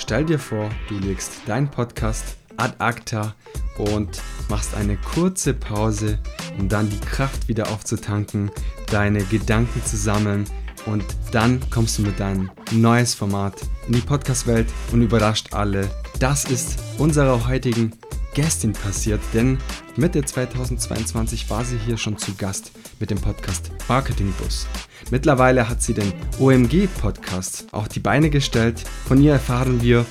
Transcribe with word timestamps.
stell 0.00 0.24
dir 0.24 0.38
vor, 0.38 0.70
du 0.88 0.98
legst 0.98 1.32
deinen 1.46 1.70
Podcast 1.70 2.36
ad 2.56 2.74
acta 2.78 3.34
und 3.78 4.20
machst 4.48 4.74
eine 4.74 4.96
kurze 4.96 5.54
Pause, 5.54 6.18
um 6.58 6.68
dann 6.68 6.90
die 6.90 7.00
Kraft 7.00 7.48
wieder 7.48 7.70
aufzutanken, 7.70 8.50
deine 8.90 9.22
Gedanken 9.24 9.84
zu 9.84 9.96
sammeln 9.96 10.44
und 10.86 11.04
dann 11.32 11.60
kommst 11.70 11.98
du 11.98 12.02
mit 12.02 12.18
deinem 12.18 12.50
neues 12.72 13.14
Format 13.14 13.54
in 13.86 13.94
die 13.94 14.00
Podcast-Welt 14.00 14.66
und 14.92 15.02
überrascht 15.02 15.52
alle. 15.52 15.88
Das 16.18 16.44
ist 16.44 16.78
unserer 16.98 17.46
heutigen 17.46 17.92
Gästin 18.34 18.72
passiert, 18.72 19.20
denn 19.34 19.58
Mitte 19.96 20.24
2022 20.24 21.50
war 21.50 21.64
sie 21.64 21.78
hier 21.78 21.98
schon 21.98 22.16
zu 22.16 22.34
Gast 22.34 22.72
mit 23.00 23.10
dem 23.10 23.18
Podcast 23.18 23.72
Marketing 23.88 24.32
Bus. 24.38 24.66
Mittlerweile 25.10 25.68
hat 25.68 25.82
sie 25.82 25.94
den 25.94 26.12
OMG 26.38 26.86
Podcast 27.00 27.66
auf 27.72 27.88
die 27.88 27.98
Beine 27.98 28.30
gestellt. 28.30 28.84
Von 29.06 29.20
ihr 29.22 29.32
erfahren 29.32 29.82
wir, 29.82 30.04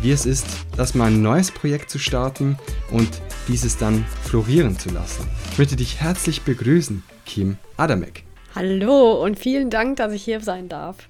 wie 0.00 0.12
es 0.12 0.24
ist, 0.24 0.46
das 0.76 0.94
mal 0.94 1.06
ein 1.06 1.20
neues 1.20 1.50
Projekt 1.50 1.90
zu 1.90 1.98
starten 1.98 2.56
und 2.90 3.08
dieses 3.48 3.76
dann 3.76 4.04
florieren 4.22 4.78
zu 4.78 4.90
lassen. 4.90 5.26
Ich 5.52 5.58
möchte 5.58 5.76
dich 5.76 6.00
herzlich 6.00 6.42
begrüßen, 6.42 7.02
Kim 7.26 7.58
Adamek. 7.76 8.24
Hallo 8.54 9.22
und 9.22 9.38
vielen 9.38 9.68
Dank, 9.68 9.96
dass 9.96 10.12
ich 10.12 10.24
hier 10.24 10.40
sein 10.40 10.68
darf. 10.68 11.08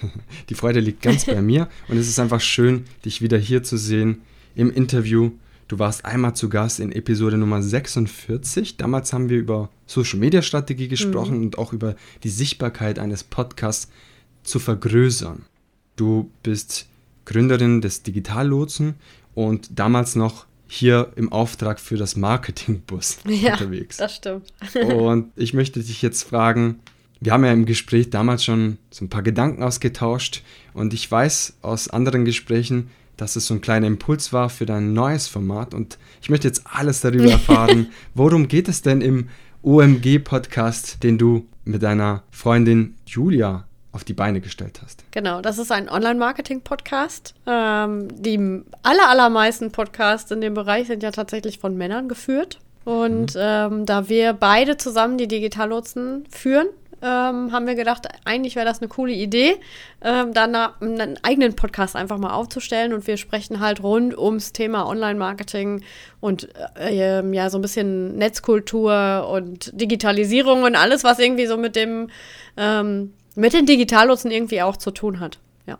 Die 0.48 0.54
Freude 0.54 0.80
liegt 0.80 1.00
ganz 1.00 1.24
bei 1.24 1.40
mir 1.42 1.68
und 1.88 1.96
es 1.96 2.08
ist 2.08 2.18
einfach 2.18 2.40
schön, 2.40 2.84
dich 3.04 3.22
wieder 3.22 3.38
hier 3.38 3.62
zu 3.62 3.76
sehen 3.76 4.22
im 4.56 4.70
Interview. 4.70 5.30
Du 5.72 5.78
warst 5.78 6.04
einmal 6.04 6.36
zu 6.36 6.50
Gast 6.50 6.80
in 6.80 6.92
Episode 6.92 7.38
Nummer 7.38 7.62
46. 7.62 8.76
Damals 8.76 9.14
haben 9.14 9.30
wir 9.30 9.38
über 9.38 9.70
Social 9.86 10.18
Media 10.18 10.42
Strategie 10.42 10.86
gesprochen 10.86 11.38
mhm. 11.38 11.44
und 11.44 11.56
auch 11.56 11.72
über 11.72 11.96
die 12.24 12.28
Sichtbarkeit 12.28 12.98
eines 12.98 13.24
Podcasts 13.24 13.90
zu 14.42 14.58
vergrößern. 14.58 15.46
Du 15.96 16.30
bist 16.42 16.88
Gründerin 17.24 17.80
des 17.80 18.02
Digitallotsen 18.02 18.96
und 19.34 19.70
damals 19.78 20.14
noch 20.14 20.44
hier 20.68 21.10
im 21.16 21.32
Auftrag 21.32 21.80
für 21.80 21.96
das 21.96 22.16
Marketingbus 22.16 23.20
ja, 23.26 23.54
unterwegs. 23.54 23.96
Das 23.96 24.16
stimmt. 24.16 24.52
und 24.74 25.32
ich 25.36 25.54
möchte 25.54 25.80
dich 25.80 26.02
jetzt 26.02 26.24
fragen, 26.24 26.80
wir 27.20 27.32
haben 27.32 27.46
ja 27.46 27.52
im 27.52 27.64
Gespräch 27.64 28.10
damals 28.10 28.44
schon 28.44 28.76
so 28.90 29.06
ein 29.06 29.08
paar 29.08 29.22
Gedanken 29.22 29.62
ausgetauscht 29.62 30.42
und 30.74 30.92
ich 30.92 31.10
weiß 31.10 31.54
aus 31.62 31.88
anderen 31.88 32.26
Gesprächen, 32.26 32.90
dass 33.16 33.36
es 33.36 33.46
so 33.46 33.54
ein 33.54 33.60
kleiner 33.60 33.86
Impuls 33.86 34.32
war 34.32 34.48
für 34.48 34.66
dein 34.66 34.92
neues 34.92 35.28
Format 35.28 35.74
und 35.74 35.98
ich 36.20 36.30
möchte 36.30 36.48
jetzt 36.48 36.62
alles 36.64 37.00
darüber 37.00 37.30
erfahren. 37.30 37.88
Worum 38.14 38.48
geht 38.48 38.68
es 38.68 38.82
denn 38.82 39.00
im 39.00 39.28
OMG-Podcast, 39.62 41.02
den 41.02 41.18
du 41.18 41.46
mit 41.64 41.82
deiner 41.82 42.24
Freundin 42.30 42.96
Julia 43.06 43.64
auf 43.92 44.04
die 44.04 44.14
Beine 44.14 44.40
gestellt 44.40 44.80
hast. 44.82 45.04
Genau, 45.10 45.42
das 45.42 45.58
ist 45.58 45.70
ein 45.70 45.88
Online-Marketing-Podcast. 45.88 47.34
Ähm, 47.46 48.08
die 48.22 48.62
aller, 48.82 49.08
allermeisten 49.08 49.70
Podcasts 49.70 50.30
in 50.30 50.40
dem 50.40 50.54
Bereich 50.54 50.86
sind 50.86 51.02
ja 51.02 51.10
tatsächlich 51.10 51.58
von 51.58 51.76
Männern 51.76 52.08
geführt. 52.08 52.58
Und 52.84 53.34
mhm. 53.34 53.40
ähm, 53.40 53.86
da 53.86 54.08
wir 54.08 54.32
beide 54.32 54.76
zusammen 54.78 55.18
die 55.18 55.28
Digitallotsen 55.28 56.24
führen, 56.30 56.68
ähm, 57.02 57.52
haben 57.52 57.66
wir 57.66 57.74
gedacht, 57.74 58.06
eigentlich 58.24 58.54
wäre 58.54 58.64
das 58.64 58.80
eine 58.80 58.88
coole 58.88 59.12
Idee, 59.12 59.56
ähm, 60.02 60.32
dann 60.32 60.54
einen 60.54 61.18
eigenen 61.22 61.54
Podcast 61.54 61.96
einfach 61.96 62.18
mal 62.18 62.32
aufzustellen. 62.32 62.92
Und 62.92 63.06
wir 63.06 63.16
sprechen 63.16 63.60
halt 63.60 63.82
rund 63.82 64.16
ums 64.16 64.52
Thema 64.52 64.86
Online-Marketing 64.86 65.82
und 66.20 66.48
äh, 66.76 67.18
ähm, 67.18 67.34
ja, 67.34 67.50
so 67.50 67.58
ein 67.58 67.62
bisschen 67.62 68.16
Netzkultur 68.16 69.28
und 69.30 69.72
Digitalisierung 69.78 70.62
und 70.62 70.76
alles, 70.76 71.02
was 71.02 71.18
irgendwie 71.18 71.46
so 71.46 71.56
mit 71.56 71.76
dem 71.76 72.08
ähm, 72.56 73.12
mit 73.34 73.52
den 73.54 73.66
Digitallotsen 73.66 74.30
irgendwie 74.30 74.62
auch 74.62 74.76
zu 74.76 74.90
tun 74.90 75.18
hat. 75.18 75.38
Ja. 75.66 75.78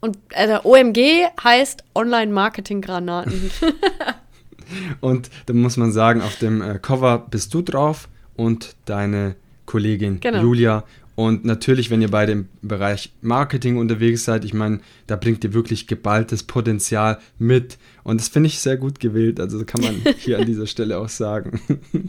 Und 0.00 0.18
also 0.34 0.64
OMG 0.64 1.26
heißt 1.42 1.84
Online-Marketing-Granaten. 1.94 3.50
und 5.00 5.30
da 5.46 5.54
muss 5.54 5.76
man 5.76 5.92
sagen, 5.92 6.20
auf 6.22 6.36
dem 6.36 6.62
äh, 6.62 6.78
Cover 6.78 7.18
bist 7.18 7.54
du 7.54 7.62
drauf 7.62 8.08
und 8.36 8.76
deine 8.86 9.36
Kollegin 9.74 10.20
genau. 10.20 10.40
Julia. 10.40 10.84
Und 11.16 11.44
natürlich, 11.44 11.90
wenn 11.90 12.00
ihr 12.00 12.10
beide 12.10 12.30
im 12.30 12.48
Bereich 12.62 13.12
Marketing 13.22 13.76
unterwegs 13.76 14.24
seid, 14.24 14.44
ich 14.44 14.54
meine, 14.54 14.78
da 15.08 15.16
bringt 15.16 15.42
ihr 15.42 15.52
wirklich 15.52 15.88
geballtes 15.88 16.44
Potenzial 16.44 17.18
mit. 17.38 17.76
Und 18.04 18.20
das 18.20 18.28
finde 18.28 18.48
ich 18.48 18.60
sehr 18.60 18.76
gut 18.76 19.00
gewählt. 19.00 19.40
Also 19.40 19.64
kann 19.64 19.80
man 19.80 20.14
hier 20.18 20.38
an 20.38 20.46
dieser 20.46 20.66
Stelle 20.68 20.98
auch 20.98 21.08
sagen. 21.08 21.60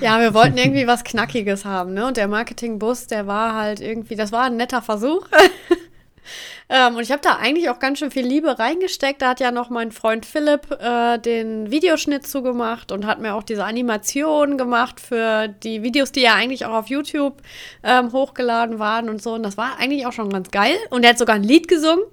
Ja, 0.00 0.20
wir 0.20 0.32
wollten 0.32 0.56
irgendwie 0.56 0.86
was 0.86 1.04
Knackiges 1.04 1.66
haben, 1.66 1.92
ne? 1.92 2.06
Und 2.06 2.16
der 2.16 2.28
Marketingbus, 2.28 3.08
der 3.08 3.26
war 3.26 3.54
halt 3.54 3.80
irgendwie, 3.80 4.14
das 4.14 4.32
war 4.32 4.44
ein 4.44 4.56
netter 4.56 4.80
Versuch. 4.80 5.26
Ähm, 6.72 6.94
und 6.94 7.02
ich 7.02 7.10
habe 7.10 7.20
da 7.20 7.36
eigentlich 7.36 7.68
auch 7.68 7.80
ganz 7.80 7.98
schön 7.98 8.12
viel 8.12 8.24
Liebe 8.24 8.60
reingesteckt. 8.60 9.20
Da 9.20 9.30
hat 9.30 9.40
ja 9.40 9.50
noch 9.50 9.70
mein 9.70 9.90
Freund 9.90 10.24
Philipp 10.24 10.70
äh, 10.80 11.18
den 11.18 11.72
Videoschnitt 11.72 12.28
zugemacht 12.28 12.92
und 12.92 13.04
hat 13.06 13.20
mir 13.20 13.34
auch 13.34 13.42
diese 13.42 13.64
Animation 13.64 14.56
gemacht 14.56 15.00
für 15.00 15.48
die 15.48 15.82
Videos, 15.82 16.12
die 16.12 16.20
ja 16.20 16.34
eigentlich 16.34 16.64
auch 16.66 16.74
auf 16.74 16.86
YouTube 16.86 17.42
ähm, 17.82 18.12
hochgeladen 18.12 18.78
waren 18.78 19.08
und 19.08 19.20
so. 19.20 19.34
Und 19.34 19.42
das 19.42 19.56
war 19.56 19.80
eigentlich 19.80 20.06
auch 20.06 20.12
schon 20.12 20.30
ganz 20.30 20.52
geil. 20.52 20.76
Und 20.90 21.02
er 21.02 21.10
hat 21.10 21.18
sogar 21.18 21.34
ein 21.34 21.42
Lied 21.42 21.66
gesungen. 21.66 22.04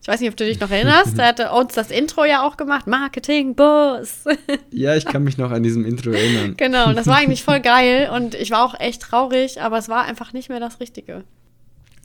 Ich 0.00 0.06
weiß 0.06 0.20
nicht, 0.20 0.30
ob 0.30 0.36
du 0.36 0.44
dich 0.44 0.60
noch 0.60 0.70
erinnerst. 0.70 1.18
Er 1.18 1.28
hatte 1.28 1.50
uns 1.50 1.74
das 1.74 1.90
Intro 1.90 2.24
ja 2.24 2.46
auch 2.46 2.56
gemacht. 2.56 2.86
Marketing 2.86 3.56
Boss. 3.56 4.24
Ja, 4.70 4.94
ich 4.94 5.06
kann 5.06 5.24
mich 5.24 5.38
noch 5.38 5.50
an 5.50 5.64
diesem 5.64 5.84
Intro 5.84 6.10
erinnern. 6.10 6.54
Genau, 6.56 6.88
und 6.88 6.96
das 6.96 7.08
war 7.08 7.16
eigentlich 7.16 7.42
voll 7.42 7.60
geil. 7.62 8.10
Und 8.14 8.36
ich 8.36 8.52
war 8.52 8.64
auch 8.64 8.78
echt 8.78 9.02
traurig, 9.02 9.60
aber 9.60 9.78
es 9.78 9.88
war 9.88 10.04
einfach 10.04 10.32
nicht 10.32 10.50
mehr 10.50 10.60
das 10.60 10.78
Richtige. 10.78 11.24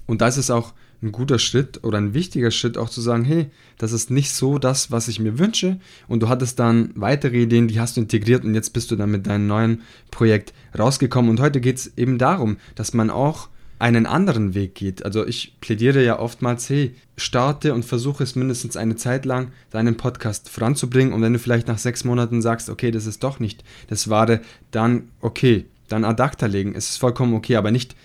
Und 0.08 0.22
da 0.22 0.28
ist 0.28 0.38
es 0.38 0.50
auch 0.50 0.74
ein 1.02 1.12
guter 1.12 1.40
Schritt 1.40 1.84
oder 1.84 1.98
ein 1.98 2.14
wichtiger 2.14 2.52
Schritt 2.52 2.78
auch 2.78 2.90
zu 2.90 3.02
sagen, 3.02 3.24
hey, 3.24 3.48
das 3.78 3.92
ist 3.92 4.12
nicht 4.12 4.32
so 4.34 4.58
das, 4.58 4.92
was 4.92 5.08
ich 5.08 5.20
mir 5.20 5.40
wünsche. 5.40 5.80
Und 6.08 6.22
du 6.22 6.30
hattest 6.30 6.60
dann 6.60 6.92
weitere 6.96 7.44
Ideen, 7.44 7.68
die 7.68 7.80
hast 7.80 7.96
du 7.96 8.02
integriert 8.02 8.44
und 8.44 8.54
jetzt 8.54 8.74
bist 8.74 8.92
du 8.92 8.96
dann 8.96 9.12
mit 9.12 9.26
deinem 9.26 9.48
neuen 9.48 9.82
Projekt 10.12 10.54
rausgekommen. 10.78 11.30
Und 11.30 11.40
heute 11.40 11.62
geht 11.62 11.78
es 11.78 11.98
eben 11.98 12.18
darum, 12.18 12.58
dass 12.76 12.94
man 12.94 13.10
auch 13.10 13.50
einen 13.80 14.06
anderen 14.06 14.54
Weg 14.54 14.76
geht. 14.76 15.06
Also 15.06 15.26
ich 15.26 15.56
plädiere 15.62 16.04
ja 16.04 16.20
oftmals, 16.20 16.70
hey, 16.70 16.94
starte 17.16 17.74
und 17.74 17.86
versuche 17.86 18.24
es 18.24 18.36
mindestens 18.36 18.76
eine 18.76 18.98
Zeit 18.98 19.26
lang, 19.26 19.54
deinen 19.72 19.96
Podcast 19.96 20.50
voranzubringen. 20.50 21.14
Und 21.14 21.22
wenn 21.22 21.32
du 21.32 21.40
vielleicht 21.40 21.70
nach 21.70 21.78
sechs 21.78 22.04
Monaten 22.04 22.42
sagst, 22.42 22.70
okay, 22.70 22.92
das 22.92 23.06
ist 23.06 23.24
doch 23.24 23.40
nicht 23.40 23.64
das 23.88 24.10
Wahre, 24.10 24.42
dann 24.72 25.10
okay, 25.22 25.66
dann 25.88 26.04
ad 26.04 26.22
legen. 26.48 26.76
Es 26.76 26.90
ist 26.90 26.98
vollkommen 26.98 27.34
okay, 27.34 27.56
aber 27.56 27.72
nicht 27.72 27.96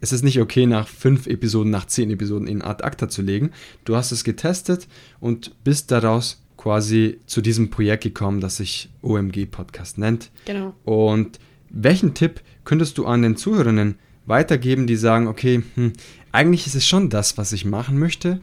es 0.00 0.12
ist 0.12 0.22
nicht 0.22 0.40
okay, 0.40 0.66
nach 0.66 0.86
fünf 0.86 1.26
Episoden, 1.26 1.70
nach 1.70 1.86
zehn 1.86 2.10
Episoden 2.10 2.46
in 2.46 2.62
Ad 2.62 2.84
Acta 2.84 3.08
zu 3.08 3.22
legen. 3.22 3.50
Du 3.84 3.96
hast 3.96 4.12
es 4.12 4.24
getestet 4.24 4.86
und 5.20 5.52
bist 5.64 5.90
daraus 5.90 6.42
quasi 6.56 7.18
zu 7.26 7.40
diesem 7.40 7.70
Projekt 7.70 8.04
gekommen, 8.04 8.40
das 8.40 8.56
sich 8.56 8.90
OMG 9.02 9.46
Podcast 9.46 9.98
nennt. 9.98 10.30
Genau. 10.44 10.74
Und 10.84 11.38
welchen 11.70 12.14
Tipp 12.14 12.40
könntest 12.64 12.98
du 12.98 13.06
an 13.06 13.22
den 13.22 13.36
Zuhörerinnen 13.36 13.96
weitergeben, 14.26 14.86
die 14.86 14.96
sagen, 14.96 15.26
okay, 15.26 15.62
hm, 15.74 15.92
eigentlich 16.32 16.66
ist 16.66 16.74
es 16.74 16.86
schon 16.86 17.10
das, 17.10 17.38
was 17.38 17.52
ich 17.52 17.64
machen 17.64 17.98
möchte, 17.98 18.40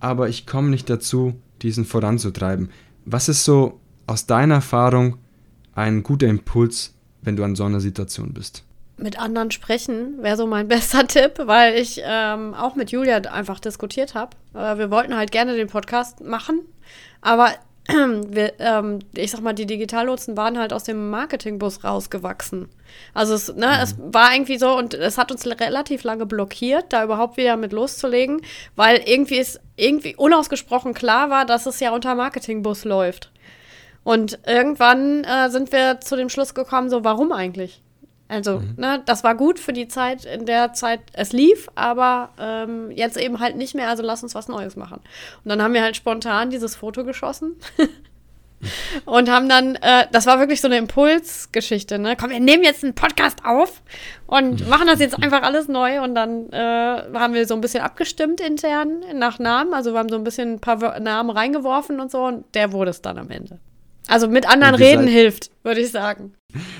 aber 0.00 0.28
ich 0.28 0.46
komme 0.46 0.68
nicht 0.68 0.90
dazu, 0.90 1.34
diesen 1.62 1.84
voranzutreiben. 1.84 2.68
Was 3.04 3.28
ist 3.28 3.44
so 3.44 3.80
aus 4.06 4.26
deiner 4.26 4.56
Erfahrung 4.56 5.16
ein 5.74 6.02
guter 6.02 6.26
Impuls, 6.26 6.94
wenn 7.22 7.36
du 7.36 7.44
an 7.44 7.56
so 7.56 7.64
einer 7.64 7.80
Situation 7.80 8.34
bist? 8.34 8.64
Mit 8.96 9.18
anderen 9.18 9.50
sprechen 9.50 10.22
wäre 10.22 10.36
so 10.36 10.46
mein 10.46 10.68
bester 10.68 11.06
Tipp, 11.06 11.34
weil 11.44 11.74
ich 11.74 12.00
ähm, 12.04 12.54
auch 12.54 12.74
mit 12.74 12.90
Julia 12.90 13.18
einfach 13.18 13.60
diskutiert 13.60 14.14
habe. 14.14 14.36
Äh, 14.54 14.78
wir 14.78 14.90
wollten 14.90 15.16
halt 15.16 15.32
gerne 15.32 15.56
den 15.56 15.68
Podcast 15.68 16.22
machen, 16.22 16.60
aber 17.20 17.50
wir, 17.88 18.54
ähm, 18.60 19.00
ich 19.14 19.30
sag 19.30 19.42
mal, 19.42 19.52
die 19.52 19.66
Digitallotsen 19.66 20.36
waren 20.38 20.58
halt 20.58 20.72
aus 20.72 20.84
dem 20.84 21.10
Marketingbus 21.10 21.84
rausgewachsen. 21.84 22.68
Also 23.12 23.34
es, 23.34 23.54
ne, 23.54 23.66
mhm. 23.66 23.82
es 23.82 23.96
war 23.98 24.32
irgendwie 24.32 24.58
so 24.58 24.76
und 24.76 24.94
es 24.94 25.18
hat 25.18 25.30
uns 25.30 25.46
relativ 25.46 26.02
lange 26.02 26.24
blockiert, 26.24 26.92
da 26.92 27.04
überhaupt 27.04 27.36
wieder 27.36 27.56
mit 27.56 27.72
loszulegen, 27.72 28.40
weil 28.74 29.02
irgendwie 29.04 29.36
ist 29.36 29.60
irgendwie 29.76 30.16
unausgesprochen 30.16 30.94
klar 30.94 31.28
war, 31.28 31.44
dass 31.44 31.66
es 31.66 31.78
ja 31.80 31.92
unter 31.92 32.14
Marketingbus 32.14 32.84
läuft. 32.84 33.30
Und 34.02 34.38
irgendwann 34.46 35.24
äh, 35.24 35.50
sind 35.50 35.72
wir 35.72 36.00
zu 36.00 36.16
dem 36.16 36.28
Schluss 36.28 36.54
gekommen, 36.54 36.88
so 36.88 37.04
warum 37.04 37.32
eigentlich? 37.32 37.82
Also, 38.34 38.60
mhm. 38.60 38.74
ne, 38.76 39.02
das 39.06 39.24
war 39.24 39.34
gut 39.34 39.58
für 39.58 39.72
die 39.72 39.88
Zeit, 39.88 40.24
in 40.24 40.46
der 40.46 40.72
Zeit 40.72 41.00
es 41.12 41.32
lief, 41.32 41.68
aber 41.74 42.30
ähm, 42.38 42.90
jetzt 42.90 43.16
eben 43.16 43.40
halt 43.40 43.56
nicht 43.56 43.74
mehr, 43.74 43.88
also 43.88 44.02
lass 44.02 44.22
uns 44.22 44.34
was 44.34 44.48
Neues 44.48 44.76
machen. 44.76 45.00
Und 45.44 45.48
dann 45.48 45.62
haben 45.62 45.74
wir 45.74 45.82
halt 45.82 45.96
spontan 45.96 46.50
dieses 46.50 46.74
Foto 46.74 47.04
geschossen. 47.04 47.56
und 49.04 49.30
haben 49.30 49.48
dann, 49.48 49.76
äh, 49.76 50.06
das 50.10 50.26
war 50.26 50.38
wirklich 50.38 50.60
so 50.60 50.68
eine 50.68 50.78
Impulsgeschichte, 50.78 51.98
ne? 51.98 52.16
Komm, 52.18 52.30
wir 52.30 52.40
nehmen 52.40 52.64
jetzt 52.64 52.82
einen 52.82 52.94
Podcast 52.94 53.44
auf 53.44 53.82
und 54.26 54.68
machen 54.68 54.86
das 54.86 55.00
jetzt 55.00 55.22
einfach 55.22 55.42
alles 55.42 55.68
neu. 55.68 56.02
Und 56.02 56.14
dann 56.14 56.50
äh, 56.50 57.02
haben 57.14 57.34
wir 57.34 57.46
so 57.46 57.54
ein 57.54 57.60
bisschen 57.60 57.82
abgestimmt 57.82 58.40
intern 58.40 59.04
nach 59.14 59.38
Namen. 59.38 59.74
Also 59.74 59.92
wir 59.92 59.98
haben 59.98 60.08
so 60.08 60.16
ein 60.16 60.24
bisschen 60.24 60.54
ein 60.54 60.60
paar 60.60 60.98
Namen 61.00 61.30
reingeworfen 61.30 62.00
und 62.00 62.10
so 62.10 62.24
und 62.24 62.44
der 62.54 62.72
wurde 62.72 62.90
es 62.90 63.02
dann 63.02 63.18
am 63.18 63.30
Ende. 63.30 63.60
Also 64.06 64.28
mit 64.28 64.48
anderen 64.48 64.74
reden 64.74 65.06
hilft, 65.06 65.50
würde 65.62 65.80
ich 65.80 65.90
sagen. 65.90 66.34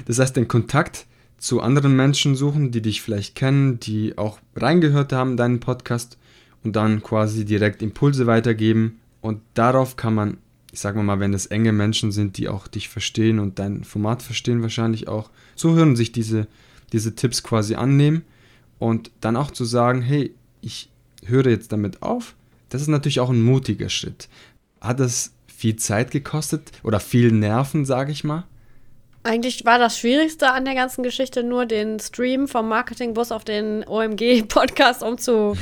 Das 0.07 0.19
heißt, 0.19 0.37
den 0.37 0.47
Kontakt 0.47 1.07
zu 1.39 1.61
anderen 1.61 1.95
Menschen 1.97 2.37
suchen, 2.37 2.71
die 2.71 2.83
dich 2.83 3.03
vielleicht 3.03 3.35
kennen, 3.35 3.79
die 3.81 4.17
auch 4.17 4.39
reingehört 4.57 5.13
haben 5.13 5.33
in 5.33 5.37
deinen 5.37 5.61
Podcast 5.61 6.19
und 6.63 6.75
dann 6.75 7.03
quasi 7.03 7.45
direkt 7.45 7.83
Impulse 7.83 8.27
weitergeben 8.27 9.01
Und 9.21 9.41
darauf 9.55 9.97
kann 9.97 10.15
man, 10.15 10.39
ich 10.73 10.81
sage 10.81 11.03
mal, 11.03 11.21
wenn 11.21 11.35
es 11.35 11.47
enge 11.47 11.73
Menschen 11.73 12.13
sind, 12.13 12.37
die 12.39 12.49
auch 12.49 12.67
dich 12.67 12.89
verstehen 12.89 13.39
und 13.39 13.59
dein 13.59 13.85
Format 13.85 14.23
verstehen, 14.23 14.63
wahrscheinlich 14.63 15.09
auch 15.09 15.31
zuhören 15.55 15.91
und 15.91 15.97
sich 15.97 16.13
diese, 16.13 16.47
diese 16.93 17.15
Tipps 17.15 17.43
quasi 17.43 17.75
annehmen 17.75 18.23
und 18.79 19.11
dann 19.21 19.37
auch 19.37 19.51
zu 19.51 19.65
sagen, 19.65 20.03
hey, 20.03 20.35
ich 20.61 20.91
höre 21.25 21.47
jetzt 21.47 21.73
damit 21.73 22.03
auf, 22.03 22.35
das 22.69 22.83
ist 22.83 22.89
natürlich 22.89 23.21
auch 23.21 23.31
ein 23.31 23.43
mutiger 23.43 23.89
Schritt. 23.89 24.29
Hat 24.81 25.01
es 25.01 25.33
viel 25.47 25.77
Zeit 25.77 26.11
gekostet 26.11 26.73
oder 26.83 27.01
viel 27.01 27.33
Nerven, 27.33 27.85
sage 27.85 28.13
ich 28.13 28.25
mal? 28.25 28.45
Eigentlich 29.25 29.65
war 29.65 29.79
das 29.79 29.99
Schwierigste 29.99 30.51
an 30.53 30.65
der 30.65 30.75
ganzen 30.75 31.03
Geschichte 31.03 31.43
nur 31.43 31.67
den 31.67 31.99
Stream 31.99 32.47
vom 32.47 32.69
Marketingbus 32.69 33.33
auf 33.33 33.43
den 33.43 33.85
OMG-Podcast 33.87 35.03
umzuschieben. 35.03 35.59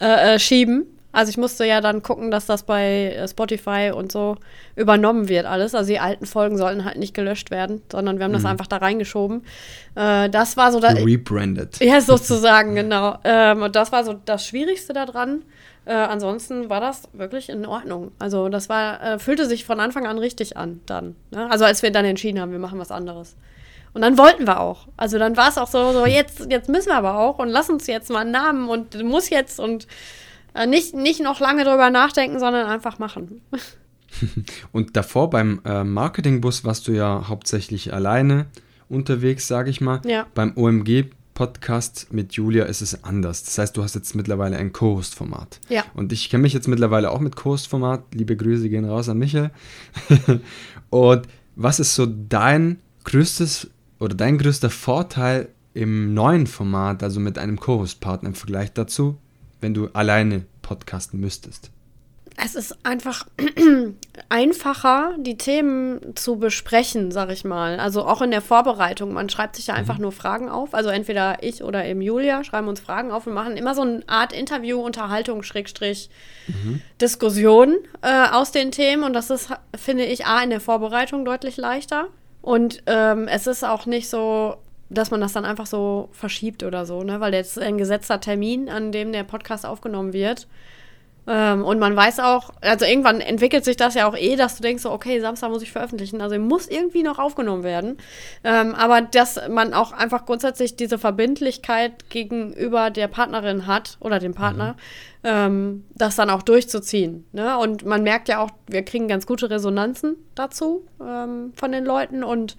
äh, 0.00 0.34
äh, 0.34 0.86
also 1.16 1.30
ich 1.30 1.38
musste 1.38 1.64
ja 1.64 1.80
dann 1.80 2.02
gucken, 2.02 2.30
dass 2.30 2.44
das 2.44 2.64
bei 2.64 3.14
äh, 3.14 3.26
Spotify 3.26 3.90
und 3.94 4.12
so 4.12 4.36
übernommen 4.76 5.30
wird 5.30 5.46
alles. 5.46 5.74
Also 5.74 5.90
die 5.90 5.98
alten 5.98 6.26
Folgen 6.26 6.58
sollten 6.58 6.84
halt 6.84 6.98
nicht 6.98 7.14
gelöscht 7.14 7.50
werden, 7.50 7.80
sondern 7.90 8.18
wir 8.18 8.24
haben 8.24 8.32
mhm. 8.32 8.36
das 8.36 8.44
einfach 8.44 8.66
da 8.66 8.76
reingeschoben. 8.76 9.42
Äh, 9.94 10.28
das 10.28 10.58
war 10.58 10.72
so 10.72 10.78
da 10.78 10.88
Rebranded. 10.88 11.78
Ja, 11.80 12.02
sozusagen, 12.02 12.74
genau. 12.74 13.16
Ähm, 13.24 13.62
und 13.62 13.74
das 13.76 13.92
war 13.92 14.04
so 14.04 14.20
das 14.26 14.46
Schwierigste 14.46 14.92
daran. 14.92 15.42
Äh, 15.86 15.92
ansonsten 15.92 16.68
war 16.68 16.80
das 16.80 17.08
wirklich 17.12 17.48
in 17.48 17.64
Ordnung. 17.64 18.10
Also 18.18 18.48
das 18.48 18.68
war, 18.68 19.00
äh, 19.02 19.18
fühlte 19.20 19.46
sich 19.46 19.64
von 19.64 19.78
Anfang 19.78 20.06
an 20.06 20.18
richtig 20.18 20.56
an 20.56 20.80
dann. 20.86 21.14
Ne? 21.30 21.48
Also 21.48 21.64
als 21.64 21.82
wir 21.82 21.92
dann 21.92 22.04
entschieden 22.04 22.40
haben, 22.40 22.50
wir 22.50 22.58
machen 22.58 22.80
was 22.80 22.90
anderes. 22.90 23.36
Und 23.94 24.02
dann 24.02 24.18
wollten 24.18 24.46
wir 24.46 24.60
auch. 24.60 24.88
Also 24.96 25.18
dann 25.18 25.36
war 25.36 25.48
es 25.48 25.58
auch 25.58 25.68
so, 25.68 25.92
so 25.92 26.04
jetzt, 26.04 26.48
jetzt 26.50 26.68
müssen 26.68 26.88
wir 26.88 26.96
aber 26.96 27.18
auch 27.18 27.38
und 27.38 27.48
lass 27.48 27.70
uns 27.70 27.86
jetzt 27.86 28.10
mal 28.10 28.22
einen 28.22 28.32
Namen 28.32 28.68
und 28.68 29.02
muss 29.04 29.30
jetzt 29.30 29.60
und 29.60 29.86
äh, 30.54 30.66
nicht, 30.66 30.94
nicht 30.94 31.22
noch 31.22 31.38
lange 31.38 31.64
drüber 31.64 31.88
nachdenken, 31.90 32.40
sondern 32.40 32.66
einfach 32.66 32.98
machen. 32.98 33.40
und 34.72 34.96
davor 34.96 35.30
beim 35.30 35.60
äh, 35.64 35.84
Marketingbus 35.84 36.64
warst 36.64 36.88
du 36.88 36.92
ja 36.92 37.28
hauptsächlich 37.28 37.94
alleine 37.94 38.46
unterwegs, 38.88 39.46
sage 39.46 39.70
ich 39.70 39.80
mal. 39.80 40.00
Ja. 40.04 40.26
Beim 40.34 40.52
OMG 40.56 41.10
Podcast 41.36 42.12
mit 42.12 42.32
Julia 42.32 42.64
ist 42.64 42.80
es 42.80 43.04
anders. 43.04 43.44
Das 43.44 43.58
heißt, 43.58 43.76
du 43.76 43.82
hast 43.82 43.94
jetzt 43.94 44.14
mittlerweile 44.14 44.56
ein 44.56 44.72
Co-Host-Format. 44.72 45.60
Ja. 45.68 45.84
Und 45.92 46.10
ich 46.10 46.30
kenne 46.30 46.42
mich 46.42 46.54
jetzt 46.54 46.66
mittlerweile 46.66 47.10
auch 47.10 47.20
mit 47.20 47.36
Co-Host-Format. 47.36 48.14
Liebe 48.14 48.36
Grüße 48.36 48.70
gehen 48.70 48.86
raus 48.86 49.10
an 49.10 49.18
Michael. 49.18 49.50
und 50.90 51.28
was 51.54 51.78
ist 51.78 51.94
so 51.94 52.06
dein 52.06 52.80
größtes 53.04 53.70
oder 54.00 54.16
dein 54.16 54.38
größter 54.38 54.70
Vorteil 54.70 55.50
im 55.74 56.14
neuen 56.14 56.46
Format, 56.46 57.02
also 57.02 57.20
mit 57.20 57.38
einem 57.38 57.60
Co-Host-Partner 57.60 58.30
im 58.30 58.34
Vergleich 58.34 58.72
dazu, 58.72 59.18
wenn 59.60 59.74
du 59.74 59.88
alleine 59.88 60.46
podcasten 60.62 61.20
müsstest? 61.20 61.70
Es 62.46 62.54
ist 62.54 62.78
einfach 62.84 63.26
einfacher, 64.28 65.14
die 65.18 65.36
Themen 65.36 66.14
zu 66.14 66.36
besprechen, 66.38 67.10
sag 67.10 67.30
ich 67.30 67.44
mal. 67.44 67.80
Also 67.80 68.06
auch 68.06 68.22
in 68.22 68.30
der 68.30 68.40
Vorbereitung. 68.40 69.12
Man 69.12 69.28
schreibt 69.28 69.56
sich 69.56 69.66
ja 69.66 69.74
einfach 69.74 69.96
mhm. 69.96 70.02
nur 70.02 70.12
Fragen 70.12 70.48
auf. 70.48 70.72
Also 70.72 70.90
entweder 70.90 71.42
ich 71.42 71.64
oder 71.64 71.84
eben 71.84 72.00
Julia 72.00 72.44
schreiben 72.44 72.68
uns 72.68 72.78
Fragen 72.78 73.10
auf 73.10 73.26
und 73.26 73.34
machen 73.34 73.56
immer 73.56 73.74
so 73.74 73.82
eine 73.82 74.02
Art 74.06 74.32
Interview, 74.32 74.80
Unterhaltung, 74.80 75.42
Schrägstrich, 75.42 76.08
mhm. 76.46 76.80
Diskussion 77.00 77.74
äh, 78.02 78.28
aus 78.30 78.52
den 78.52 78.70
Themen. 78.70 79.02
Und 79.02 79.12
das 79.12 79.30
ist, 79.30 79.50
finde 79.76 80.04
ich, 80.04 80.26
A, 80.26 80.40
in 80.40 80.50
der 80.50 80.60
Vorbereitung 80.60 81.24
deutlich 81.24 81.56
leichter. 81.56 82.08
Und 82.42 82.84
ähm, 82.86 83.26
es 83.26 83.48
ist 83.48 83.64
auch 83.64 83.86
nicht 83.86 84.08
so, 84.08 84.56
dass 84.88 85.10
man 85.10 85.20
das 85.20 85.32
dann 85.32 85.44
einfach 85.44 85.66
so 85.66 86.10
verschiebt 86.12 86.62
oder 86.62 86.86
so, 86.86 87.02
ne? 87.02 87.18
Weil 87.18 87.34
jetzt 87.34 87.58
ein 87.58 87.76
gesetzter 87.76 88.20
Termin, 88.20 88.68
an 88.68 88.92
dem 88.92 89.10
der 89.10 89.24
Podcast 89.24 89.66
aufgenommen 89.66 90.12
wird. 90.12 90.46
Ähm, 91.26 91.64
und 91.64 91.78
man 91.78 91.96
weiß 91.96 92.20
auch, 92.20 92.50
also 92.60 92.84
irgendwann 92.84 93.20
entwickelt 93.20 93.64
sich 93.64 93.76
das 93.76 93.94
ja 93.94 94.08
auch 94.08 94.16
eh, 94.16 94.36
dass 94.36 94.56
du 94.56 94.62
denkst, 94.62 94.82
so, 94.82 94.92
okay, 94.92 95.20
Samstag 95.20 95.50
muss 95.50 95.62
ich 95.62 95.72
veröffentlichen. 95.72 96.20
Also 96.20 96.38
muss 96.38 96.68
irgendwie 96.68 97.02
noch 97.02 97.18
aufgenommen 97.18 97.64
werden. 97.64 97.98
Ähm, 98.44 98.74
aber 98.74 99.00
dass 99.00 99.40
man 99.48 99.74
auch 99.74 99.92
einfach 99.92 100.26
grundsätzlich 100.26 100.76
diese 100.76 100.98
Verbindlichkeit 100.98 102.10
gegenüber 102.10 102.90
der 102.90 103.08
Partnerin 103.08 103.66
hat 103.66 103.96
oder 104.00 104.18
dem 104.18 104.34
Partner, 104.34 104.72
mhm. 105.22 105.28
ähm, 105.28 105.84
das 105.94 106.16
dann 106.16 106.30
auch 106.30 106.42
durchzuziehen. 106.42 107.26
Ne? 107.32 107.58
Und 107.58 107.84
man 107.84 108.02
merkt 108.02 108.28
ja 108.28 108.40
auch, 108.40 108.50
wir 108.68 108.84
kriegen 108.84 109.08
ganz 109.08 109.26
gute 109.26 109.50
Resonanzen 109.50 110.16
dazu 110.34 110.86
ähm, 111.00 111.52
von 111.56 111.72
den 111.72 111.84
Leuten 111.84 112.22
und 112.22 112.56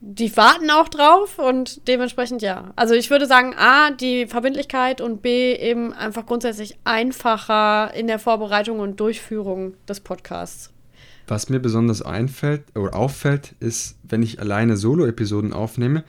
die 0.00 0.36
warten 0.36 0.70
auch 0.70 0.88
drauf 0.88 1.38
und 1.38 1.86
dementsprechend 1.88 2.40
ja. 2.40 2.72
Also 2.76 2.94
ich 2.94 3.10
würde 3.10 3.26
sagen, 3.26 3.54
A, 3.56 3.90
die 3.90 4.26
Verbindlichkeit 4.26 5.00
und 5.00 5.22
B, 5.22 5.54
eben 5.54 5.92
einfach 5.92 6.24
grundsätzlich 6.24 6.78
einfacher 6.84 7.92
in 7.94 8.06
der 8.06 8.18
Vorbereitung 8.18 8.78
und 8.78 9.00
Durchführung 9.00 9.74
des 9.88 10.00
Podcasts. 10.00 10.72
Was 11.26 11.50
mir 11.50 11.58
besonders 11.58 12.00
einfällt 12.00 12.64
oder 12.74 12.94
auffällt, 12.94 13.54
ist, 13.60 13.96
wenn 14.02 14.22
ich 14.22 14.40
alleine 14.40 14.76
Solo-Episoden 14.76 15.52
aufnehme, 15.52 16.04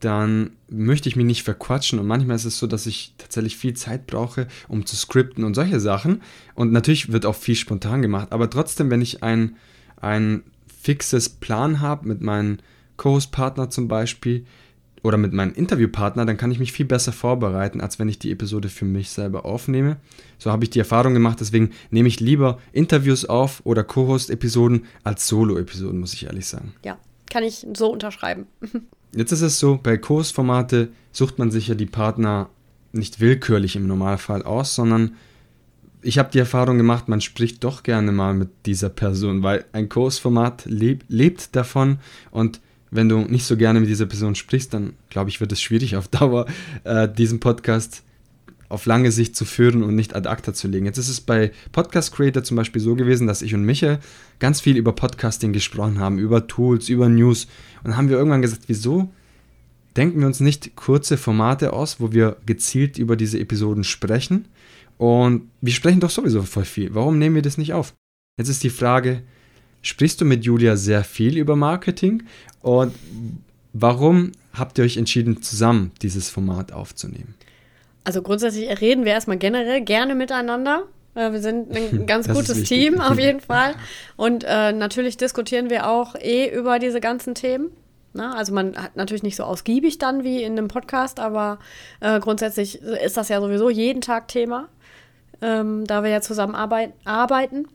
dann 0.00 0.50
möchte 0.68 1.08
ich 1.08 1.16
mich 1.16 1.24
nicht 1.24 1.44
verquatschen 1.44 1.98
und 1.98 2.06
manchmal 2.06 2.36
ist 2.36 2.44
es 2.44 2.58
so, 2.58 2.66
dass 2.66 2.84
ich 2.86 3.14
tatsächlich 3.16 3.56
viel 3.56 3.74
Zeit 3.74 4.06
brauche, 4.06 4.48
um 4.68 4.84
zu 4.84 4.96
skripten 4.96 5.44
und 5.44 5.54
solche 5.54 5.80
Sachen. 5.80 6.20
Und 6.54 6.72
natürlich 6.72 7.10
wird 7.10 7.24
auch 7.24 7.34
viel 7.34 7.54
spontan 7.54 8.02
gemacht, 8.02 8.28
aber 8.32 8.50
trotzdem, 8.50 8.90
wenn 8.90 9.00
ich 9.00 9.22
ein, 9.22 9.56
ein 9.96 10.42
fixes 10.82 11.30
Plan 11.30 11.80
habe 11.80 12.06
mit 12.06 12.20
meinen 12.20 12.60
Co-Host-Partner 12.96 13.70
zum 13.70 13.88
Beispiel 13.88 14.44
oder 15.04 15.18
mit 15.18 15.34
meinem 15.34 15.52
Interviewpartner, 15.52 16.24
dann 16.24 16.38
kann 16.38 16.50
ich 16.50 16.58
mich 16.58 16.72
viel 16.72 16.86
besser 16.86 17.12
vorbereiten, 17.12 17.82
als 17.82 17.98
wenn 17.98 18.08
ich 18.08 18.18
die 18.18 18.30
Episode 18.30 18.70
für 18.70 18.86
mich 18.86 19.10
selber 19.10 19.44
aufnehme. 19.44 19.98
So 20.38 20.50
habe 20.50 20.64
ich 20.64 20.70
die 20.70 20.78
Erfahrung 20.78 21.12
gemacht, 21.12 21.40
deswegen 21.40 21.70
nehme 21.90 22.08
ich 22.08 22.20
lieber 22.20 22.58
Interviews 22.72 23.26
auf 23.26 23.60
oder 23.64 23.84
Co-Host-Episoden 23.84 24.86
als 25.04 25.28
Solo-Episoden, 25.28 26.00
muss 26.00 26.14
ich 26.14 26.24
ehrlich 26.24 26.46
sagen. 26.46 26.74
Ja, 26.84 26.98
kann 27.30 27.44
ich 27.44 27.66
so 27.74 27.92
unterschreiben. 27.92 28.46
Jetzt 29.14 29.30
ist 29.30 29.42
es 29.42 29.58
so, 29.58 29.78
bei 29.80 29.98
Co-Host-Formate 29.98 30.88
sucht 31.12 31.38
man 31.38 31.50
sich 31.50 31.68
ja 31.68 31.74
die 31.74 31.86
Partner 31.86 32.48
nicht 32.92 33.20
willkürlich 33.20 33.76
im 33.76 33.86
Normalfall 33.86 34.42
aus, 34.42 34.74
sondern 34.74 35.16
ich 36.00 36.18
habe 36.18 36.30
die 36.32 36.38
Erfahrung 36.38 36.78
gemacht, 36.78 37.08
man 37.08 37.20
spricht 37.20 37.62
doch 37.62 37.82
gerne 37.82 38.12
mal 38.12 38.34
mit 38.34 38.48
dieser 38.66 38.88
Person, 38.88 39.42
weil 39.42 39.64
ein 39.72 39.88
Co-Host-Format 39.88 40.64
leb, 40.64 41.04
lebt 41.08 41.54
davon 41.54 41.98
und 42.30 42.60
wenn 42.94 43.08
du 43.08 43.18
nicht 43.20 43.44
so 43.44 43.56
gerne 43.56 43.80
mit 43.80 43.88
dieser 43.88 44.06
Person 44.06 44.34
sprichst, 44.34 44.72
dann 44.72 44.94
glaube 45.10 45.28
ich, 45.28 45.40
wird 45.40 45.52
es 45.52 45.60
schwierig 45.60 45.96
auf 45.96 46.08
Dauer, 46.08 46.46
äh, 46.84 47.08
diesen 47.08 47.40
Podcast 47.40 48.02
auf 48.68 48.86
lange 48.86 49.12
Sicht 49.12 49.36
zu 49.36 49.44
führen 49.44 49.82
und 49.82 49.94
nicht 49.94 50.14
ad 50.16 50.28
acta 50.28 50.54
zu 50.54 50.68
legen. 50.68 50.86
Jetzt 50.86 50.98
ist 50.98 51.08
es 51.08 51.20
bei 51.20 51.52
Podcast 51.72 52.14
Creator 52.14 52.42
zum 52.42 52.56
Beispiel 52.56 52.80
so 52.80 52.94
gewesen, 52.94 53.26
dass 53.26 53.42
ich 53.42 53.54
und 53.54 53.64
Michael 53.64 53.98
ganz 54.38 54.60
viel 54.60 54.76
über 54.76 54.92
Podcasting 54.92 55.52
gesprochen 55.52 55.98
haben, 55.98 56.18
über 56.18 56.46
Tools, 56.46 56.88
über 56.88 57.08
News. 57.08 57.44
Und 57.78 57.90
dann 57.90 57.96
haben 57.96 58.08
wir 58.08 58.16
irgendwann 58.16 58.42
gesagt, 58.42 58.62
wieso 58.66 59.10
denken 59.96 60.20
wir 60.20 60.26
uns 60.26 60.40
nicht 60.40 60.74
kurze 60.76 61.16
Formate 61.16 61.72
aus, 61.72 62.00
wo 62.00 62.12
wir 62.12 62.36
gezielt 62.46 62.98
über 62.98 63.16
diese 63.16 63.38
Episoden 63.38 63.84
sprechen? 63.84 64.46
Und 64.98 65.50
wir 65.60 65.72
sprechen 65.72 66.00
doch 66.00 66.10
sowieso 66.10 66.42
voll 66.42 66.64
viel. 66.64 66.94
Warum 66.94 67.18
nehmen 67.18 67.34
wir 67.34 67.42
das 67.42 67.58
nicht 67.58 67.74
auf? 67.74 67.94
Jetzt 68.38 68.48
ist 68.48 68.64
die 68.64 68.70
Frage, 68.70 69.22
sprichst 69.84 70.20
du 70.20 70.24
mit 70.24 70.44
Julia 70.44 70.76
sehr 70.76 71.04
viel 71.04 71.36
über 71.38 71.54
Marketing 71.54 72.24
und 72.62 72.94
warum 73.72 74.32
habt 74.52 74.78
ihr 74.78 74.84
euch 74.84 74.96
entschieden, 74.96 75.42
zusammen 75.42 75.92
dieses 76.02 76.30
Format 76.30 76.72
aufzunehmen? 76.72 77.34
Also 78.04 78.22
grundsätzlich 78.22 78.80
reden 78.80 79.04
wir 79.04 79.12
erstmal 79.12 79.38
generell 79.38 79.80
gerne 79.80 80.14
miteinander. 80.14 80.84
Äh, 81.14 81.32
wir 81.32 81.40
sind 81.40 81.74
ein 81.74 82.06
ganz 82.06 82.28
gutes 82.28 82.64
Team 82.64 83.00
auf 83.00 83.18
jeden 83.18 83.40
Fall. 83.52 83.74
Und 84.16 84.44
äh, 84.44 84.72
natürlich 84.72 85.16
diskutieren 85.16 85.70
wir 85.70 85.88
auch 85.88 86.14
eh 86.16 86.48
über 86.48 86.78
diese 86.78 87.00
ganzen 87.00 87.34
Themen. 87.34 87.70
Na, 88.12 88.28
ne? 88.28 88.36
also 88.36 88.54
man 88.54 88.76
hat 88.76 88.96
natürlich 88.96 89.24
nicht 89.24 89.36
so 89.36 89.42
ausgiebig 89.42 89.98
dann 89.98 90.22
wie 90.22 90.42
in 90.42 90.52
einem 90.52 90.68
Podcast, 90.68 91.18
aber 91.18 91.58
äh, 92.00 92.20
grundsätzlich 92.20 92.80
ist 92.80 93.16
das 93.16 93.28
ja 93.28 93.40
sowieso 93.40 93.70
jeden 93.70 94.02
Tag 94.02 94.28
Thema, 94.28 94.68
ähm, 95.42 95.84
da 95.84 96.04
wir 96.04 96.10
ja 96.10 96.20
zusammen 96.20 96.54
arbeiten. 96.54 97.66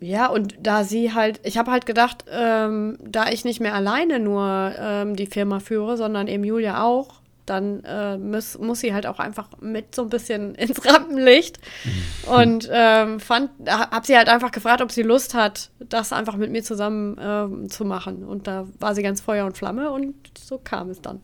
Ja, 0.00 0.26
und 0.28 0.54
da 0.60 0.84
sie 0.84 1.12
halt, 1.12 1.40
ich 1.44 1.58
habe 1.58 1.70
halt 1.70 1.86
gedacht, 1.86 2.24
ähm, 2.30 2.98
da 3.00 3.28
ich 3.30 3.44
nicht 3.44 3.60
mehr 3.60 3.74
alleine 3.74 4.20
nur 4.20 4.74
ähm, 4.78 5.16
die 5.16 5.26
Firma 5.26 5.60
führe, 5.60 5.96
sondern 5.96 6.28
eben 6.28 6.44
Julia 6.44 6.82
auch, 6.84 7.20
dann 7.46 7.82
äh, 7.84 8.18
muss, 8.18 8.58
muss 8.58 8.80
sie 8.80 8.92
halt 8.92 9.06
auch 9.06 9.18
einfach 9.18 9.48
mit 9.60 9.94
so 9.94 10.02
ein 10.02 10.08
bisschen 10.08 10.54
ins 10.56 10.84
Rampenlicht. 10.84 11.58
Mhm. 11.84 12.32
Und 12.32 12.68
ähm, 12.70 13.20
fand, 13.20 13.50
habe 13.66 14.06
sie 14.06 14.16
halt 14.16 14.28
einfach 14.28 14.50
gefragt, 14.50 14.82
ob 14.82 14.92
sie 14.92 15.02
Lust 15.02 15.34
hat, 15.34 15.70
das 15.80 16.12
einfach 16.12 16.36
mit 16.36 16.50
mir 16.50 16.62
zusammen 16.62 17.16
ähm, 17.20 17.70
zu 17.70 17.84
machen. 17.84 18.24
Und 18.24 18.46
da 18.46 18.66
war 18.78 18.94
sie 18.94 19.02
ganz 19.02 19.20
Feuer 19.20 19.46
und 19.46 19.56
Flamme 19.56 19.90
und 19.90 20.14
so 20.38 20.58
kam 20.58 20.90
es 20.90 21.00
dann 21.00 21.20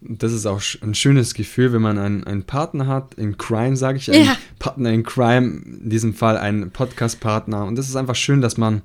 das 0.00 0.32
ist 0.32 0.46
auch 0.46 0.60
ein 0.80 0.94
schönes 0.94 1.34
Gefühl, 1.34 1.72
wenn 1.72 1.82
man 1.82 1.98
einen, 1.98 2.24
einen 2.24 2.44
Partner 2.44 2.86
hat, 2.86 3.14
in 3.14 3.36
Crime, 3.36 3.76
sage 3.76 3.98
ich, 3.98 4.10
einen 4.12 4.26
ja. 4.26 4.36
Partner 4.58 4.90
in 4.90 5.02
Crime, 5.02 5.62
in 5.64 5.90
diesem 5.90 6.14
Fall 6.14 6.36
einen 6.36 6.70
Podcast-Partner. 6.70 7.64
Und 7.64 7.76
das 7.76 7.88
ist 7.88 7.96
einfach 7.96 8.14
schön, 8.14 8.40
dass 8.40 8.56
man 8.56 8.82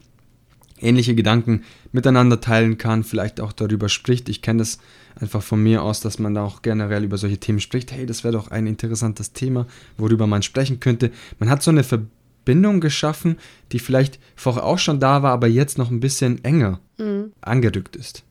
ähnliche 0.79 1.15
Gedanken 1.15 1.63
miteinander 1.91 2.41
teilen 2.41 2.77
kann, 2.77 3.03
vielleicht 3.03 3.39
auch 3.39 3.53
darüber 3.53 3.89
spricht. 3.89 4.27
Ich 4.27 4.41
kenne 4.41 4.59
das 4.59 4.79
einfach 5.15 5.43
von 5.43 5.61
mir 5.61 5.83
aus, 5.83 6.01
dass 6.01 6.19
man 6.19 6.33
da 6.33 6.43
auch 6.43 6.61
generell 6.61 7.03
über 7.03 7.17
solche 7.17 7.37
Themen 7.37 7.59
spricht. 7.59 7.91
Hey, 7.91 8.05
das 8.05 8.23
wäre 8.23 8.33
doch 8.33 8.49
ein 8.49 8.67
interessantes 8.67 9.33
Thema, 9.33 9.67
worüber 9.97 10.27
man 10.27 10.41
sprechen 10.41 10.79
könnte. 10.79 11.11
Man 11.39 11.49
hat 11.49 11.61
so 11.61 11.71
eine 11.71 11.83
Verbindung 11.83 12.11
Bindung 12.45 12.81
geschaffen, 12.81 13.37
die 13.71 13.79
vielleicht 13.79 14.19
vorher 14.35 14.63
auch 14.63 14.79
schon 14.79 14.99
da 14.99 15.23
war, 15.23 15.31
aber 15.31 15.47
jetzt 15.47 15.77
noch 15.77 15.91
ein 15.91 15.99
bisschen 15.99 16.43
enger 16.43 16.79
mhm. 16.97 17.31
angerückt 17.41 17.95
ist. 17.95 18.23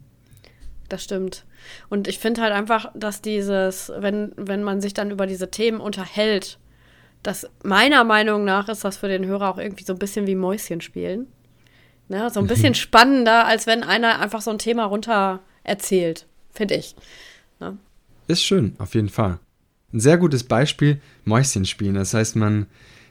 Das 0.88 1.04
stimmt. 1.04 1.44
Und 1.88 2.08
ich 2.08 2.18
finde 2.18 2.42
halt 2.42 2.52
einfach, 2.52 2.90
dass 2.94 3.22
dieses, 3.22 3.92
wenn, 3.96 4.32
wenn 4.36 4.62
man 4.62 4.80
sich 4.80 4.94
dann 4.94 5.10
über 5.10 5.26
diese 5.26 5.50
Themen 5.50 5.80
unterhält, 5.80 6.58
dass 7.22 7.48
meiner 7.62 8.04
Meinung 8.04 8.44
nach 8.44 8.68
ist 8.68 8.84
das 8.84 8.96
für 8.96 9.08
den 9.08 9.26
Hörer 9.26 9.50
auch 9.50 9.58
irgendwie 9.58 9.84
so 9.84 9.92
ein 9.92 9.98
bisschen 9.98 10.26
wie 10.26 10.34
Mäuschen 10.34 10.80
spielen. 10.80 11.26
Ne? 12.08 12.30
So 12.30 12.40
ein 12.40 12.46
bisschen 12.46 12.74
spannender, 12.74 13.46
als 13.46 13.66
wenn 13.66 13.82
einer 13.82 14.18
einfach 14.18 14.42
so 14.42 14.50
ein 14.50 14.58
Thema 14.58 14.84
runter 14.84 15.40
erzählt, 15.62 16.26
finde 16.50 16.74
ich. 16.74 16.96
Ne? 17.60 17.76
Ist 18.26 18.42
schön, 18.42 18.74
auf 18.78 18.94
jeden 18.94 19.08
Fall. 19.08 19.38
Ein 19.92 20.00
sehr 20.00 20.18
gutes 20.18 20.44
Beispiel, 20.44 21.00
Mäuschen 21.24 21.64
spielen. 21.64 21.94
Das 21.94 22.14
heißt, 22.14 22.34
man, 22.34 22.66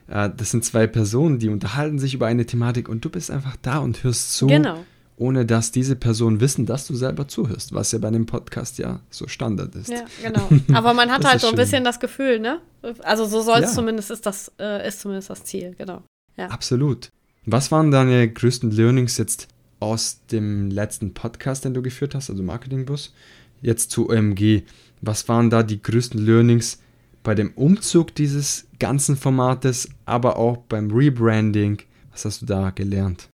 äh, 0.07 0.29
das 0.35 0.51
sind 0.51 0.65
zwei 0.65 0.87
Personen, 0.87 1.39
die 1.39 1.49
unterhalten 1.49 1.99
sich 1.99 2.13
über 2.13 2.27
eine 2.27 2.45
Thematik 2.45 2.89
und 2.89 3.05
du 3.05 3.09
bist 3.09 3.31
einfach 3.31 3.55
da 3.61 3.77
und 3.77 4.03
hörst 4.03 4.35
zu. 4.35 4.47
Genau 4.47 4.79
ohne 5.17 5.45
dass 5.45 5.71
diese 5.71 5.95
Personen 5.95 6.39
wissen, 6.39 6.65
dass 6.65 6.87
du 6.87 6.95
selber 6.95 7.27
zuhörst, 7.27 7.73
was 7.73 7.91
ja 7.91 7.99
bei 7.99 8.07
einem 8.07 8.25
Podcast 8.25 8.79
ja 8.79 9.01
so 9.09 9.27
Standard 9.27 9.75
ist. 9.75 9.89
Ja, 9.89 10.05
genau. 10.23 10.49
Aber 10.73 10.93
man 10.93 11.11
hat 11.11 11.23
halt 11.25 11.39
so 11.39 11.47
ein 11.47 11.51
schön. 11.51 11.57
bisschen 11.57 11.83
das 11.83 11.99
Gefühl, 11.99 12.39
ne? 12.39 12.59
Also 13.03 13.25
so 13.25 13.41
soll 13.41 13.59
es 13.59 13.69
ja. 13.69 13.75
zumindest, 13.75 14.09
ist 14.11 14.25
das, 14.25 14.51
äh, 14.59 14.87
ist 14.87 15.01
zumindest 15.01 15.29
das 15.29 15.43
Ziel, 15.43 15.75
genau. 15.77 16.01
Ja. 16.37 16.47
Absolut. 16.47 17.09
Was 17.45 17.71
waren 17.71 17.91
deine 17.91 18.29
größten 18.31 18.71
Learnings 18.71 19.17
jetzt 19.17 19.47
aus 19.79 20.21
dem 20.31 20.69
letzten 20.69 21.13
Podcast, 21.13 21.65
den 21.65 21.73
du 21.73 21.81
geführt 21.81 22.15
hast, 22.15 22.29
also 22.29 22.41
Marketingbus, 22.43 23.13
jetzt 23.61 23.91
zu 23.91 24.09
OMG? 24.09 24.63
Was 25.01 25.27
waren 25.27 25.49
da 25.49 25.63
die 25.63 25.81
größten 25.81 26.23
Learnings 26.23 26.79
bei 27.23 27.35
dem 27.35 27.51
Umzug 27.53 28.15
dieses 28.15 28.67
ganzen 28.79 29.17
Formates, 29.17 29.89
aber 30.05 30.37
auch 30.37 30.57
beim 30.57 30.91
Rebranding? 30.91 31.79
Was 32.11 32.25
hast 32.25 32.41
du 32.41 32.45
da 32.45 32.69
gelernt? 32.71 33.30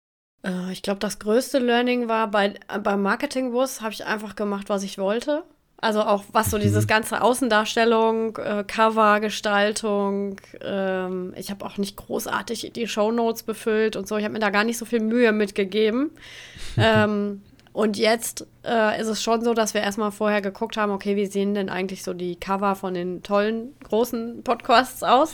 Äh, 0.45 0.71
ich 0.71 0.81
glaube, 0.81 0.99
das 0.99 1.19
größte 1.19 1.59
Learning 1.59 2.07
war 2.07 2.29
bei, 2.29 2.53
beim 2.81 3.01
Marketingbus, 3.01 3.81
habe 3.81 3.93
ich 3.93 4.05
einfach 4.05 4.35
gemacht, 4.35 4.69
was 4.69 4.83
ich 4.83 4.97
wollte. 4.97 5.43
Also 5.77 6.01
auch 6.01 6.23
was 6.31 6.49
so 6.49 6.57
dieses 6.57 6.85
mhm. 6.85 6.89
ganze 6.89 7.21
Außendarstellung, 7.21 8.37
äh, 8.37 8.63
Covergestaltung. 8.65 10.37
Ähm, 10.61 11.33
ich 11.35 11.51
habe 11.51 11.65
auch 11.65 11.77
nicht 11.77 11.97
großartig 11.97 12.71
die 12.73 12.87
Shownotes 12.87 13.43
befüllt 13.43 13.95
und 13.95 14.07
so. 14.07 14.17
Ich 14.17 14.23
habe 14.23 14.33
mir 14.33 14.39
da 14.39 14.51
gar 14.51 14.63
nicht 14.63 14.77
so 14.77 14.85
viel 14.85 15.01
Mühe 15.01 15.31
mitgegeben. 15.31 16.11
ähm, 16.77 17.41
und 17.75 17.97
jetzt 17.97 18.47
äh, 18.63 19.01
ist 19.01 19.09
es 19.09 19.21
schon 19.21 19.43
so, 19.43 19.53
dass 19.53 19.73
wir 19.73 19.81
erstmal 19.81 20.13
vorher 20.13 20.41
geguckt 20.41 20.77
haben, 20.77 20.93
okay, 20.93 21.17
wie 21.17 21.25
sehen 21.25 21.53
denn 21.53 21.67
eigentlich 21.67 22.03
so 22.03 22.13
die 22.13 22.37
Cover 22.37 22.73
von 22.73 22.93
den 22.93 23.21
tollen 23.21 23.75
großen 23.83 24.43
Podcasts 24.43 25.03
aus? 25.03 25.33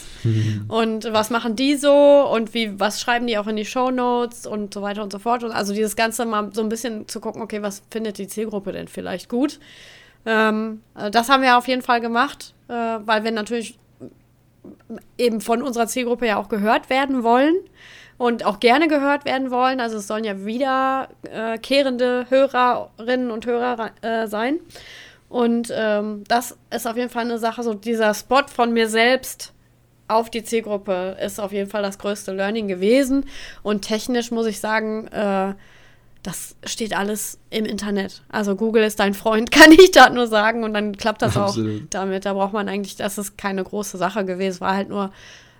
und 0.68 1.14
was 1.14 1.30
machen 1.30 1.56
die 1.56 1.76
so 1.76 1.94
und 1.94 2.56
wie, 2.56 2.80
was 2.80 3.00
schreiben 3.00 3.28
die 3.28 3.38
auch 3.38 3.46
in 3.46 3.58
die 3.58 3.66
Show 3.66 3.92
Notes 3.92 4.48
und 4.48 4.74
so 4.74 4.82
weiter 4.82 5.04
und 5.04 5.12
so 5.12 5.20
fort. 5.20 5.44
Und 5.44 5.52
also 5.52 5.72
dieses 5.76 5.96
Ganze 5.96 6.26
mal 6.26 6.50
so 6.52 6.64
ein 6.64 6.70
bisschen 6.70 7.08
zu 7.08 7.22
gucken, 7.22 7.44
okay, 7.44 7.62
was 7.62 7.84
findet 7.92 8.18
die 8.18 8.28
Zielgruppe 8.28 8.72
denn 8.72 8.88
vielleicht 8.88 9.30
gut? 9.30 9.60
Ähm, 10.26 10.82
äh, 10.98 11.12
das 11.12 11.30
haben 11.30 11.44
wir 11.44 11.60
auf 11.60 11.68
jeden 11.68 11.84
Fall 11.84 12.02
gemacht, 12.02 12.56
äh, 12.70 12.74
weil 12.74 13.24
wir 13.24 13.30
natürlich 13.30 13.78
eben 15.20 15.42
von 15.42 15.62
unserer 15.62 15.86
Zielgruppe 15.86 16.26
ja 16.26 16.38
auch 16.38 16.50
gehört 16.50 16.90
werden 16.90 17.22
wollen 17.22 17.54
und 18.22 18.46
auch 18.46 18.60
gerne 18.60 18.88
gehört 18.88 19.25
werden 19.25 19.50
wollen. 19.50 19.80
Also 19.80 19.98
es 19.98 20.06
sollen 20.06 20.24
ja 20.24 20.46
wiederkehrende 20.46 22.28
äh, 22.30 22.30
Hörerinnen 22.30 23.32
und 23.32 23.48
Hörer 23.48 23.90
äh, 24.04 24.28
sein. 24.28 24.60
Und 25.28 25.74
ähm, 25.75 26.24
das 26.28 26.56
ist 26.70 26.86
auf 26.86 26.98
jeden 26.98 27.10
Fall 27.10 27.25
eine 27.25 27.40
Sache, 27.40 27.63
so 27.63 27.74
dieser 27.74 28.13
Spot 28.13 28.44
von 28.46 28.74
mir 28.74 28.88
selbst 28.88 29.54
auf 30.08 30.30
die 30.30 30.44
Zielgruppe 30.44 31.18
ist 31.20 31.40
auf 31.40 31.51
jeden 31.51 31.68
Fall 31.68 31.82
das 31.82 31.98
größte 31.98 32.32
Learning 32.32 32.68
gewesen. 32.68 33.25
Und 33.63 33.82
technisch 33.82 34.30
muss 34.30 34.46
ich 34.46 34.60
sagen, 34.60 35.08
äh, 35.08 35.56
das 36.22 36.56
steht 36.63 36.96
alles 36.96 37.40
im 37.50 37.66
Internet. 37.66 38.22
Also 38.30 38.56
Google 38.56 38.84
ist 38.84 39.00
dein 39.00 39.16
Freund, 39.16 39.50
kann 39.51 39.72
ich 39.72 39.90
da 39.90 40.12
nur 40.12 40.28
sagen. 40.28 40.63
Und 40.63 40.75
dann 40.75 40.96
klappt 40.96 41.24
das 41.24 41.36
Absolut. 41.38 41.82
auch 41.82 41.86
damit. 41.90 42.25
Da 42.25 42.34
braucht 42.34 42.54
man 42.54 42.70
eigentlich, 42.70 42.98
das 42.98 43.18
ist 43.18 43.36
keine 43.40 43.63
große 43.63 43.98
Sache 43.98 44.25
gewesen. 44.25 44.51
Es 44.58 44.62
war 44.62 44.75
halt 44.75 44.90
nur 44.90 45.12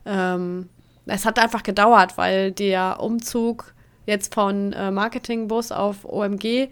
ähm, 0.06 0.70
es 1.06 1.26
hat 1.26 1.40
einfach 1.40 1.64
gedauert, 1.64 2.18
weil 2.18 2.52
der 2.52 3.00
Umzug 3.00 3.74
jetzt 4.06 4.34
von 4.34 4.74
äh, 4.74 4.92
Marketingbus 4.92 5.72
auf 5.72 6.06
OMG, 6.06 6.70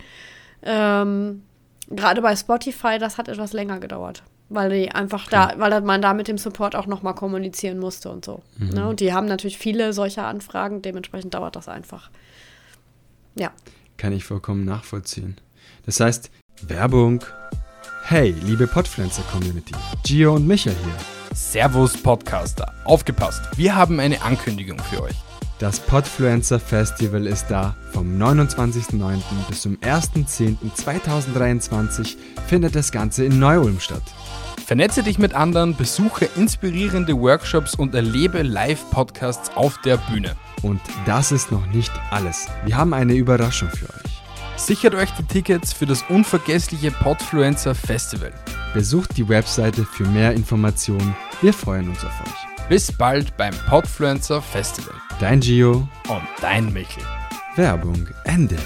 ähm, 0.63 1.43
gerade 1.89 2.21
bei 2.21 2.36
Spotify, 2.36 2.98
das 3.00 3.17
hat 3.17 3.27
etwas 3.27 3.53
länger 3.53 3.79
gedauert. 3.79 4.24
Weil 4.51 4.71
die 4.71 4.91
einfach 4.91 5.27
okay. 5.27 5.53
da, 5.53 5.53
weil 5.57 5.81
man 5.81 6.01
da 6.01 6.13
mit 6.13 6.27
dem 6.27 6.39
Support 6.39 6.75
auch 6.75 6.88
nochmal 6.88 7.13
kommunizieren 7.13 7.77
musste 7.77 8.09
und 8.09 8.25
so. 8.25 8.41
Mhm. 8.57 8.69
Ne? 8.69 8.88
Und 8.88 9.00
die 9.00 9.13
haben 9.13 9.27
natürlich 9.27 9.59
viele 9.59 9.93
solcher 9.93 10.25
Anfragen, 10.25 10.81
dementsprechend 10.81 11.36
dauert 11.36 11.55
das 11.55 11.67
einfach. 11.67 12.09
Ja. 13.36 13.51
Kann 13.98 14.12
ich 14.12 14.25
vollkommen 14.25 14.65
nachvollziehen. 14.65 15.38
Das 15.86 16.00
heißt, 16.00 16.31
Werbung. 16.63 17.24
Hey, 18.05 18.31
liebe 18.43 18.65
Podpflanzer-Community, 18.65 19.75
Gio 20.03 20.33
und 20.33 20.48
Micha 20.48 20.71
hier. 20.71 21.18
Servus 21.39 21.96
Podcaster, 21.96 22.74
aufgepasst, 22.84 23.41
wir 23.55 23.75
haben 23.75 24.01
eine 24.01 24.22
Ankündigung 24.22 24.77
für 24.77 25.03
euch. 25.03 25.15
Das 25.58 25.79
Podfluencer 25.79 26.60
Festival 26.60 27.25
ist 27.25 27.48
da. 27.48 27.77
Vom 27.91 28.22
29.09. 28.22 29.22
bis 29.48 29.62
zum 29.62 29.77
1.10.2023 29.77 32.17
findet 32.46 32.75
das 32.75 32.91
Ganze 32.91 33.24
in 33.24 33.39
Neu-Ulm 33.39 33.79
statt. 33.79 34.03
Vernetze 34.65 35.01
dich 35.01 35.17
mit 35.17 35.34
anderen, 35.34 35.75
besuche 35.75 36.25
inspirierende 36.36 37.17
Workshops 37.17 37.74
und 37.74 37.96
erlebe 37.96 38.43
Live-Podcasts 38.43 39.51
auf 39.55 39.79
der 39.81 39.96
Bühne. 39.98 40.36
Und 40.62 40.81
das 41.05 41.31
ist 41.31 41.53
noch 41.53 41.65
nicht 41.67 41.93
alles. 42.12 42.48
Wir 42.65 42.75
haben 42.75 42.93
eine 42.93 43.13
Überraschung 43.13 43.69
für 43.69 43.86
euch. 43.86 44.12
Sichert 44.58 44.93
euch 44.93 45.12
die 45.12 45.24
Tickets 45.24 45.72
für 45.74 45.86
das 45.88 46.03
unvergessliche 46.10 46.91
Podfluencer 46.91 47.74
Festival. 47.74 48.34
Besucht 48.73 49.17
die 49.17 49.27
Webseite 49.27 49.83
für 49.83 50.05
mehr 50.05 50.33
Informationen. 50.33 51.15
Wir 51.41 51.53
freuen 51.53 51.89
uns 51.89 52.05
auf 52.05 52.21
euch. 52.21 52.69
Bis 52.69 52.91
bald 52.91 53.35
beim 53.35 53.55
Podfluencer 53.67 54.43
Festival. 54.43 54.93
Dein 55.19 55.39
Gio 55.39 55.89
und 56.07 56.21
dein 56.39 56.71
Michel. 56.71 57.01
Werbung 57.55 58.07
Ende. 58.25 58.57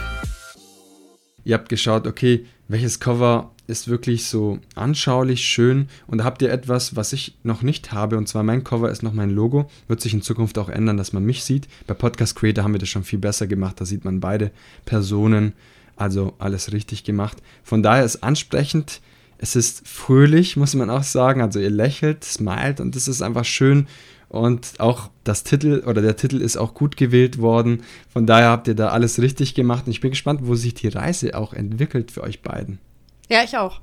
Ihr 1.45 1.55
habt 1.55 1.69
geschaut, 1.69 2.05
okay, 2.05 2.45
welches 2.67 2.99
Cover 2.99 3.51
ist 3.65 3.87
wirklich 3.87 4.27
so 4.27 4.59
anschaulich, 4.75 5.45
schön 5.45 5.87
und 6.05 6.17
da 6.17 6.25
habt 6.25 6.41
ihr 6.41 6.51
etwas, 6.51 6.97
was 6.97 7.13
ich 7.13 7.37
noch 7.43 7.61
nicht 7.61 7.93
habe 7.93 8.17
und 8.17 8.27
zwar 8.27 8.43
mein 8.43 8.65
Cover 8.65 8.91
ist 8.91 9.03
noch 9.03 9.13
mein 9.13 9.29
Logo, 9.29 9.69
wird 9.87 10.01
sich 10.01 10.13
in 10.13 10.21
Zukunft 10.21 10.57
auch 10.57 10.67
ändern, 10.67 10.97
dass 10.97 11.13
man 11.13 11.23
mich 11.23 11.45
sieht. 11.45 11.69
Bei 11.87 11.93
Podcast 11.93 12.35
Creator 12.35 12.65
haben 12.65 12.73
wir 12.73 12.79
das 12.79 12.89
schon 12.89 13.05
viel 13.05 13.19
besser 13.19 13.47
gemacht, 13.47 13.79
da 13.79 13.85
sieht 13.85 14.03
man 14.03 14.19
beide 14.19 14.51
Personen 14.83 15.53
also 15.95 16.33
alles 16.39 16.73
richtig 16.73 17.05
gemacht. 17.05 17.37
Von 17.63 17.83
daher 17.83 18.03
ist 18.03 18.23
ansprechend. 18.23 18.99
Es 19.43 19.57
ist 19.57 19.85
fröhlich, 19.85 20.55
muss 20.55 20.73
man 20.73 20.89
auch 20.89 21.03
sagen. 21.03 21.41
Also 21.41 21.59
ihr 21.59 21.69
lächelt, 21.69 22.23
smilet 22.23 22.79
und 22.79 22.95
das 22.95 23.09
ist 23.09 23.21
einfach 23.21 23.43
schön. 23.43 23.87
Und 24.29 24.79
auch 24.79 25.09
das 25.25 25.43
Titel 25.43 25.83
oder 25.85 26.01
der 26.01 26.15
Titel 26.15 26.39
ist 26.39 26.55
auch 26.55 26.73
gut 26.73 26.95
gewählt 26.95 27.39
worden. 27.39 27.83
Von 28.07 28.25
daher 28.25 28.47
habt 28.47 28.69
ihr 28.69 28.73
da 28.73 28.87
alles 28.87 29.19
richtig 29.19 29.53
gemacht. 29.53 29.85
Und 29.85 29.91
ich 29.91 29.99
bin 29.99 30.11
gespannt, 30.11 30.39
wo 30.45 30.55
sich 30.55 30.75
die 30.75 30.87
Reise 30.87 31.37
auch 31.37 31.51
entwickelt 31.51 32.11
für 32.11 32.23
euch 32.23 32.41
beiden. 32.41 32.79
Ja, 33.27 33.43
ich 33.43 33.57
auch. 33.57 33.81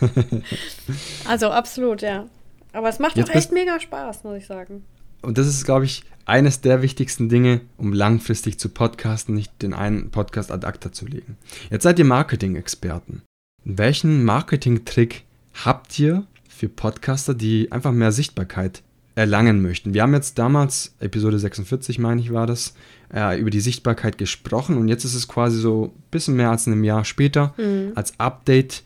also 1.28 1.50
absolut, 1.50 2.02
ja. 2.02 2.26
Aber 2.72 2.88
es 2.88 2.98
macht 2.98 3.16
Jetzt 3.16 3.30
auch 3.30 3.36
echt 3.36 3.52
mega 3.52 3.78
Spaß, 3.78 4.24
muss 4.24 4.38
ich 4.38 4.46
sagen. 4.46 4.82
Und 5.22 5.38
das 5.38 5.46
ist, 5.46 5.64
glaube 5.64 5.84
ich, 5.84 6.02
eines 6.24 6.60
der 6.60 6.82
wichtigsten 6.82 7.28
Dinge, 7.28 7.60
um 7.76 7.92
langfristig 7.92 8.58
zu 8.58 8.68
podcasten, 8.68 9.36
nicht 9.36 9.62
den 9.62 9.74
einen 9.74 10.10
Podcast 10.10 10.50
ad 10.50 10.66
acta 10.66 10.90
zu 10.90 11.06
legen. 11.06 11.36
Jetzt 11.70 11.84
seid 11.84 12.00
ihr 12.00 12.04
Marketing-Experten. 12.04 13.22
Welchen 13.64 14.24
Marketing-Trick 14.24 15.24
habt 15.64 15.98
ihr 15.98 16.26
für 16.46 16.68
Podcaster, 16.68 17.32
die 17.32 17.72
einfach 17.72 17.92
mehr 17.92 18.12
Sichtbarkeit 18.12 18.82
erlangen 19.14 19.62
möchten? 19.62 19.94
Wir 19.94 20.02
haben 20.02 20.12
jetzt 20.12 20.38
damals, 20.38 20.94
Episode 21.00 21.38
46 21.38 21.98
meine 21.98 22.20
ich 22.20 22.30
war 22.30 22.46
das, 22.46 22.74
äh, 23.14 23.40
über 23.40 23.48
die 23.48 23.60
Sichtbarkeit 23.60 24.18
gesprochen 24.18 24.76
und 24.76 24.88
jetzt 24.88 25.04
ist 25.04 25.14
es 25.14 25.28
quasi 25.28 25.58
so 25.58 25.86
ein 25.86 26.02
bisschen 26.10 26.36
mehr 26.36 26.50
als 26.50 26.66
ein 26.66 26.84
Jahr 26.84 27.06
später 27.06 27.54
mhm. 27.56 27.92
als 27.94 28.20
Update. 28.20 28.82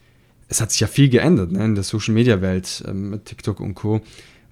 Es 0.47 0.61
hat 0.61 0.70
sich 0.70 0.78
ja 0.78 0.87
viel 0.87 1.08
geändert 1.08 1.50
ne, 1.50 1.64
in 1.64 1.75
der 1.75 1.82
Social-Media-Welt 1.82 2.85
äh, 2.87 2.92
mit 2.92 3.25
TikTok 3.25 3.58
und 3.58 3.75
Co. 3.75 4.00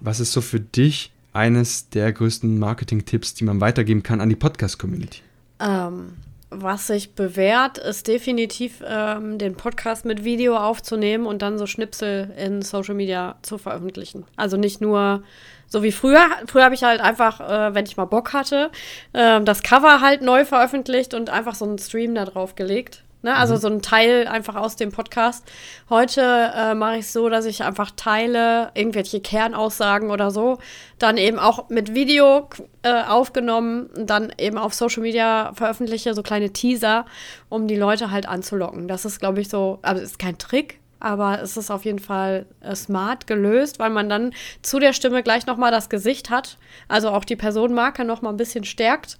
Was 0.01 0.19
ist 0.19 0.33
so 0.33 0.41
für 0.41 0.59
dich 0.59 1.13
eines 1.31 1.89
der 1.89 2.11
größten 2.11 2.59
Marketing-Tipps, 2.59 3.33
die 3.33 3.45
man 3.45 3.61
weitergeben 3.61 4.03
kann 4.03 4.19
an 4.19 4.27
die 4.27 4.35
Podcast-Community? 4.35 5.21
Ähm, 5.61 6.09
was 6.49 6.87
sich 6.87 7.13
bewährt, 7.13 7.77
ist 7.77 8.07
definitiv 8.07 8.81
ähm, 8.85 9.37
den 9.37 9.55
Podcast 9.55 10.05
mit 10.05 10.23
Video 10.23 10.55
aufzunehmen 10.55 11.25
und 11.25 11.41
dann 11.41 11.57
so 11.57 11.65
Schnipsel 11.65 12.33
in 12.37 12.61
Social 12.61 12.95
Media 12.95 13.35
zu 13.41 13.57
veröffentlichen. 13.57 14.25
Also 14.37 14.55
nicht 14.55 14.79
nur 14.79 15.23
so 15.67 15.83
wie 15.83 15.91
früher. 15.91 16.25
Früher 16.45 16.63
habe 16.63 16.75
ich 16.75 16.83
halt 16.83 17.01
einfach, 17.01 17.41
äh, 17.41 17.75
wenn 17.75 17.85
ich 17.85 17.97
mal 17.97 18.05
Bock 18.05 18.33
hatte, 18.33 18.71
äh, 19.13 19.41
das 19.41 19.61
Cover 19.61 19.99
halt 19.99 20.21
neu 20.21 20.45
veröffentlicht 20.45 21.13
und 21.13 21.29
einfach 21.29 21.55
so 21.55 21.65
einen 21.65 21.77
Stream 21.77 22.15
da 22.15 22.25
drauf 22.25 22.55
gelegt. 22.55 23.03
Ne? 23.21 23.35
Also 23.35 23.55
mhm. 23.55 23.59
so 23.59 23.67
ein 23.67 23.81
Teil 23.81 24.27
einfach 24.27 24.55
aus 24.55 24.75
dem 24.75 24.91
Podcast. 24.91 25.45
Heute 25.89 26.21
äh, 26.21 26.75
mache 26.75 26.95
ich 26.95 27.05
es 27.05 27.13
so, 27.13 27.29
dass 27.29 27.45
ich 27.45 27.63
einfach 27.63 27.91
teile, 27.95 28.71
irgendwelche 28.73 29.19
Kernaussagen 29.19 30.11
oder 30.11 30.31
so, 30.31 30.59
dann 30.99 31.17
eben 31.17 31.39
auch 31.39 31.69
mit 31.69 31.93
Video 31.93 32.49
äh, 32.83 33.03
aufgenommen, 33.03 33.89
dann 33.97 34.33
eben 34.37 34.57
auf 34.57 34.73
Social 34.73 35.01
Media 35.01 35.51
veröffentliche, 35.55 36.13
so 36.13 36.23
kleine 36.23 36.51
Teaser, 36.51 37.05
um 37.49 37.67
die 37.67 37.75
Leute 37.75 38.11
halt 38.11 38.27
anzulocken. 38.27 38.87
Das 38.87 39.05
ist, 39.05 39.19
glaube 39.19 39.41
ich, 39.41 39.49
so, 39.49 39.79
also 39.81 40.01
ist 40.01 40.19
kein 40.19 40.37
Trick, 40.37 40.79
aber 40.99 41.41
es 41.41 41.57
ist 41.57 41.71
auf 41.71 41.85
jeden 41.85 41.99
Fall 41.99 42.45
äh, 42.61 42.75
smart 42.75 43.27
gelöst, 43.27 43.79
weil 43.79 43.89
man 43.89 44.09
dann 44.09 44.33
zu 44.61 44.79
der 44.79 44.93
Stimme 44.93 45.23
gleich 45.23 45.45
nochmal 45.45 45.71
das 45.71 45.89
Gesicht 45.89 46.29
hat, 46.29 46.57
also 46.87 47.09
auch 47.09 47.25
die 47.25 47.35
Personenmarke 47.35 48.05
nochmal 48.05 48.33
ein 48.33 48.37
bisschen 48.37 48.63
stärkt 48.63 49.17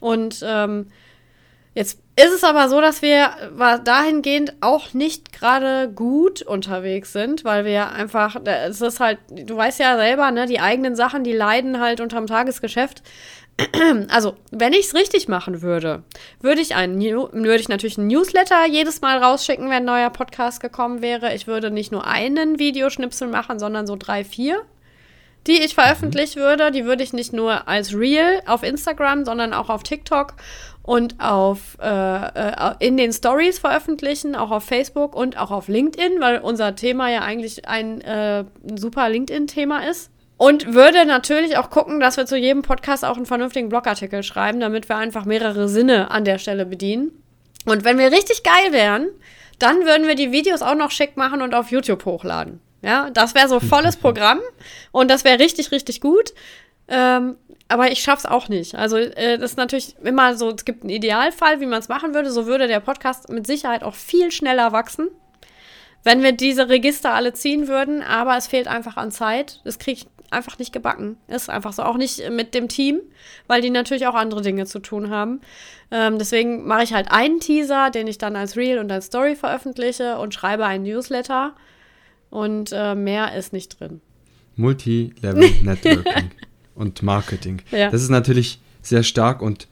und 0.00 0.42
ähm, 0.46 0.88
Jetzt 1.78 2.00
ist 2.16 2.34
es 2.34 2.42
aber 2.42 2.68
so, 2.68 2.80
dass 2.80 3.02
wir 3.02 3.30
dahingehend 3.84 4.54
auch 4.60 4.94
nicht 4.94 5.32
gerade 5.32 5.88
gut 5.88 6.42
unterwegs 6.42 7.12
sind, 7.12 7.44
weil 7.44 7.64
wir 7.64 7.92
einfach, 7.92 8.34
es 8.44 8.80
ist 8.80 8.98
halt, 8.98 9.20
du 9.30 9.56
weißt 9.56 9.78
ja 9.78 9.96
selber, 9.96 10.32
ne, 10.32 10.46
die 10.46 10.58
eigenen 10.58 10.96
Sachen, 10.96 11.22
die 11.22 11.32
leiden 11.32 11.78
halt 11.78 12.00
unterm 12.00 12.26
Tagesgeschäft. 12.26 13.04
Also, 14.08 14.34
wenn 14.50 14.72
ich 14.72 14.86
es 14.86 14.94
richtig 14.94 15.28
machen 15.28 15.62
würde, 15.62 16.02
würde 16.40 16.60
ich 16.60 16.74
einen 16.74 17.00
würde 17.00 17.56
ich 17.56 17.68
natürlich 17.68 17.98
einen 17.98 18.08
Newsletter 18.08 18.66
jedes 18.66 19.00
Mal 19.00 19.22
rausschicken, 19.22 19.66
wenn 19.66 19.82
ein 19.82 19.84
neuer 19.84 20.10
Podcast 20.10 20.60
gekommen 20.60 21.02
wäre. 21.02 21.34
Ich 21.34 21.46
würde 21.46 21.70
nicht 21.70 21.92
nur 21.92 22.06
einen 22.06 22.58
Videoschnipsel 22.58 23.28
machen, 23.28 23.58
sondern 23.58 23.86
so 23.86 23.96
drei, 23.96 24.24
vier, 24.24 24.62
die 25.46 25.62
ich 25.62 25.74
veröffentlichen 25.74 26.40
würde. 26.40 26.70
Die 26.70 26.84
würde 26.84 27.02
ich 27.02 27.12
nicht 27.12 27.32
nur 27.32 27.68
als 27.68 27.94
Reel 27.94 28.42
auf 28.46 28.62
Instagram, 28.62 29.24
sondern 29.24 29.54
auch 29.54 29.70
auf 29.70 29.82
TikTok 29.82 30.34
und 30.82 31.20
auf, 31.20 31.76
äh, 31.82 31.86
äh, 31.86 32.74
in 32.78 32.96
den 32.96 33.12
Stories 33.12 33.58
veröffentlichen, 33.58 34.34
auch 34.34 34.50
auf 34.50 34.64
Facebook 34.64 35.14
und 35.14 35.36
auch 35.36 35.50
auf 35.50 35.68
LinkedIn, 35.68 36.20
weil 36.20 36.38
unser 36.38 36.74
Thema 36.76 37.10
ja 37.10 37.20
eigentlich 37.20 37.68
ein 37.68 38.00
äh, 38.00 38.44
super 38.74 39.10
LinkedIn-Thema 39.10 39.86
ist. 39.86 40.10
Und 40.38 40.72
würde 40.72 41.04
natürlich 41.04 41.58
auch 41.58 41.68
gucken, 41.68 41.98
dass 42.00 42.16
wir 42.16 42.24
zu 42.24 42.38
jedem 42.38 42.62
Podcast 42.62 43.04
auch 43.04 43.16
einen 43.16 43.26
vernünftigen 43.26 43.68
Blogartikel 43.68 44.22
schreiben, 44.22 44.60
damit 44.60 44.88
wir 44.88 44.96
einfach 44.96 45.24
mehrere 45.24 45.68
Sinne 45.68 46.10
an 46.10 46.24
der 46.24 46.38
Stelle 46.38 46.64
bedienen. 46.64 47.10
Und 47.66 47.84
wenn 47.84 47.98
wir 47.98 48.12
richtig 48.12 48.42
geil 48.42 48.72
wären, 48.72 49.08
dann 49.58 49.84
würden 49.84 50.06
wir 50.06 50.14
die 50.14 50.32
Videos 50.32 50.62
auch 50.62 50.76
noch 50.76 50.90
schick 50.90 51.16
machen 51.16 51.42
und 51.42 51.54
auf 51.54 51.70
YouTube 51.70 52.04
hochladen. 52.04 52.60
Ja, 52.82 53.10
das 53.10 53.34
wäre 53.34 53.48
so 53.48 53.60
volles 53.60 53.96
Programm 53.96 54.40
und 54.92 55.10
das 55.10 55.24
wäre 55.24 55.40
richtig, 55.40 55.72
richtig 55.72 56.00
gut. 56.00 56.32
Ähm, 56.88 57.36
aber 57.68 57.92
ich 57.92 58.00
schaff's 58.00 58.24
auch 58.24 58.48
nicht. 58.48 58.74
Also, 58.74 58.96
äh, 58.96 59.38
das 59.38 59.52
ist 59.52 59.56
natürlich 59.56 59.96
immer 60.02 60.36
so, 60.36 60.50
es 60.50 60.64
gibt 60.64 60.82
einen 60.82 60.90
Idealfall, 60.90 61.60
wie 61.60 61.66
man 61.66 61.80
es 61.80 61.88
machen 61.88 62.14
würde. 62.14 62.30
So 62.30 62.46
würde 62.46 62.66
der 62.66 62.80
Podcast 62.80 63.28
mit 63.28 63.46
Sicherheit 63.46 63.82
auch 63.82 63.94
viel 63.94 64.30
schneller 64.30 64.72
wachsen, 64.72 65.08
wenn 66.02 66.22
wir 66.22 66.32
diese 66.32 66.68
Register 66.68 67.12
alle 67.12 67.34
ziehen 67.34 67.68
würden. 67.68 68.02
Aber 68.02 68.36
es 68.36 68.46
fehlt 68.46 68.68
einfach 68.68 68.96
an 68.96 69.10
Zeit. 69.10 69.60
Das 69.64 69.78
kriege 69.78 70.00
ich 70.00 70.06
einfach 70.30 70.58
nicht 70.58 70.72
gebacken. 70.72 71.18
Ist 71.28 71.50
einfach 71.50 71.74
so. 71.74 71.82
Auch 71.82 71.98
nicht 71.98 72.30
mit 72.30 72.54
dem 72.54 72.68
Team, 72.68 73.00
weil 73.48 73.60
die 73.60 73.70
natürlich 73.70 74.06
auch 74.06 74.14
andere 74.14 74.40
Dinge 74.40 74.64
zu 74.64 74.78
tun 74.78 75.10
haben. 75.10 75.42
Ähm, 75.90 76.18
deswegen 76.18 76.66
mache 76.66 76.84
ich 76.84 76.94
halt 76.94 77.10
einen 77.10 77.40
Teaser, 77.40 77.90
den 77.90 78.06
ich 78.06 78.16
dann 78.16 78.34
als 78.34 78.56
Reel 78.56 78.78
und 78.78 78.90
als 78.90 79.06
Story 79.06 79.36
veröffentliche 79.36 80.18
und 80.18 80.32
schreibe 80.32 80.64
einen 80.64 80.84
Newsletter. 80.84 81.54
Und 82.30 82.70
äh, 82.72 82.94
mehr 82.94 83.34
ist 83.36 83.52
nicht 83.52 83.78
drin. 83.78 84.00
Multi-Level 84.56 85.50
Networking 85.62 86.30
und 86.74 87.02
Marketing. 87.02 87.62
Ja. 87.70 87.90
Das 87.90 88.02
ist 88.02 88.10
natürlich 88.10 88.60
sehr 88.82 89.02
stark 89.02 89.42
und 89.42 89.68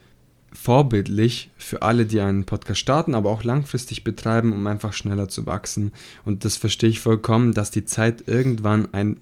vorbildlich 0.52 1.50
für 1.58 1.82
alle, 1.82 2.06
die 2.06 2.20
einen 2.20 2.44
Podcast 2.44 2.80
starten, 2.80 3.14
aber 3.14 3.30
auch 3.30 3.44
langfristig 3.44 4.04
betreiben, 4.04 4.52
um 4.52 4.66
einfach 4.66 4.92
schneller 4.92 5.28
zu 5.28 5.46
wachsen. 5.46 5.92
Und 6.24 6.44
das 6.44 6.56
verstehe 6.56 6.88
ich 6.88 7.00
vollkommen, 7.00 7.52
dass 7.52 7.70
die 7.70 7.84
Zeit 7.84 8.24
irgendwann 8.26 8.92
ein, 8.92 9.18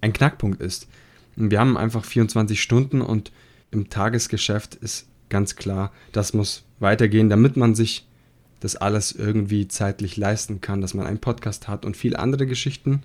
ein 0.00 0.12
Knackpunkt 0.12 0.60
ist. 0.60 0.86
Und 1.36 1.50
wir 1.50 1.60
haben 1.60 1.76
einfach 1.76 2.04
24 2.04 2.60
Stunden 2.60 3.00
und 3.00 3.32
im 3.70 3.88
Tagesgeschäft 3.88 4.74
ist 4.74 5.06
ganz 5.28 5.56
klar, 5.56 5.92
das 6.12 6.34
muss 6.34 6.64
weitergehen, 6.80 7.28
damit 7.28 7.56
man 7.56 7.74
sich 7.74 8.06
das 8.60 8.76
alles 8.76 9.12
irgendwie 9.12 9.68
zeitlich 9.68 10.16
leisten 10.16 10.60
kann, 10.60 10.80
dass 10.80 10.94
man 10.94 11.06
einen 11.06 11.18
Podcast 11.18 11.68
hat 11.68 11.84
und 11.84 11.96
viele 11.96 12.18
andere 12.18 12.46
Geschichten 12.46 13.02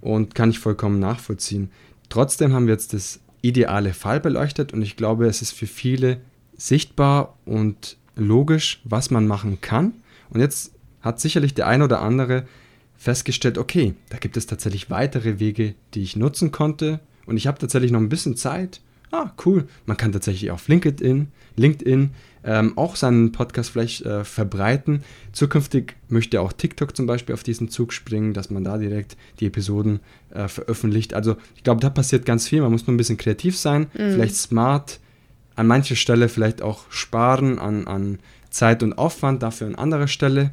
und 0.00 0.34
kann 0.34 0.50
ich 0.50 0.58
vollkommen 0.58 0.98
nachvollziehen. 0.98 1.70
Trotzdem 2.08 2.52
haben 2.52 2.66
wir 2.66 2.74
jetzt 2.74 2.92
das 2.92 3.20
ideale 3.42 3.94
Fall 3.94 4.20
beleuchtet 4.20 4.72
und 4.72 4.82
ich 4.82 4.96
glaube, 4.96 5.26
es 5.26 5.42
ist 5.42 5.52
für 5.52 5.66
viele 5.66 6.20
sichtbar 6.56 7.38
und 7.44 7.96
logisch, 8.16 8.80
was 8.84 9.10
man 9.10 9.26
machen 9.26 9.60
kann. 9.60 9.94
Und 10.30 10.40
jetzt 10.40 10.72
hat 11.00 11.20
sicherlich 11.20 11.54
der 11.54 11.66
ein 11.66 11.82
oder 11.82 12.02
andere 12.02 12.46
festgestellt, 12.96 13.56
okay, 13.56 13.94
da 14.10 14.18
gibt 14.18 14.36
es 14.36 14.46
tatsächlich 14.46 14.90
weitere 14.90 15.38
Wege, 15.38 15.74
die 15.94 16.02
ich 16.02 16.16
nutzen 16.16 16.52
konnte 16.52 17.00
und 17.24 17.36
ich 17.36 17.46
habe 17.46 17.58
tatsächlich 17.58 17.92
noch 17.92 18.00
ein 18.00 18.10
bisschen 18.10 18.36
Zeit. 18.36 18.80
Ah, 19.10 19.32
cool. 19.44 19.66
Man 19.86 19.96
kann 19.96 20.12
tatsächlich 20.12 20.50
auf 20.50 20.68
LinkedIn, 20.68 21.28
LinkedIn 21.56 22.10
ähm, 22.44 22.76
auch 22.76 22.96
seinen 22.96 23.32
Podcast 23.32 23.70
vielleicht 23.70 24.02
äh, 24.02 24.24
verbreiten. 24.24 25.02
Zukünftig 25.32 25.96
möchte 26.08 26.40
auch 26.40 26.52
TikTok 26.52 26.96
zum 26.96 27.06
Beispiel 27.06 27.34
auf 27.34 27.42
diesen 27.42 27.68
Zug 27.68 27.92
springen, 27.92 28.32
dass 28.32 28.50
man 28.50 28.64
da 28.64 28.78
direkt 28.78 29.16
die 29.40 29.46
Episoden 29.46 30.00
äh, 30.30 30.48
veröffentlicht. 30.48 31.14
Also 31.14 31.36
ich 31.56 31.62
glaube, 31.62 31.80
da 31.80 31.90
passiert 31.90 32.24
ganz 32.24 32.48
viel. 32.48 32.62
Man 32.62 32.72
muss 32.72 32.86
nur 32.86 32.94
ein 32.94 32.98
bisschen 32.98 33.18
kreativ 33.18 33.58
sein, 33.58 33.82
mhm. 33.92 34.12
vielleicht 34.12 34.36
smart, 34.36 35.00
an 35.56 35.66
mancher 35.66 35.96
Stelle 35.96 36.28
vielleicht 36.28 36.62
auch 36.62 36.84
sparen 36.90 37.58
an, 37.58 37.86
an 37.86 38.18
Zeit 38.48 38.82
und 38.82 38.94
Aufwand, 38.94 39.42
dafür 39.42 39.66
an 39.66 39.74
anderer 39.74 40.08
Stelle. 40.08 40.52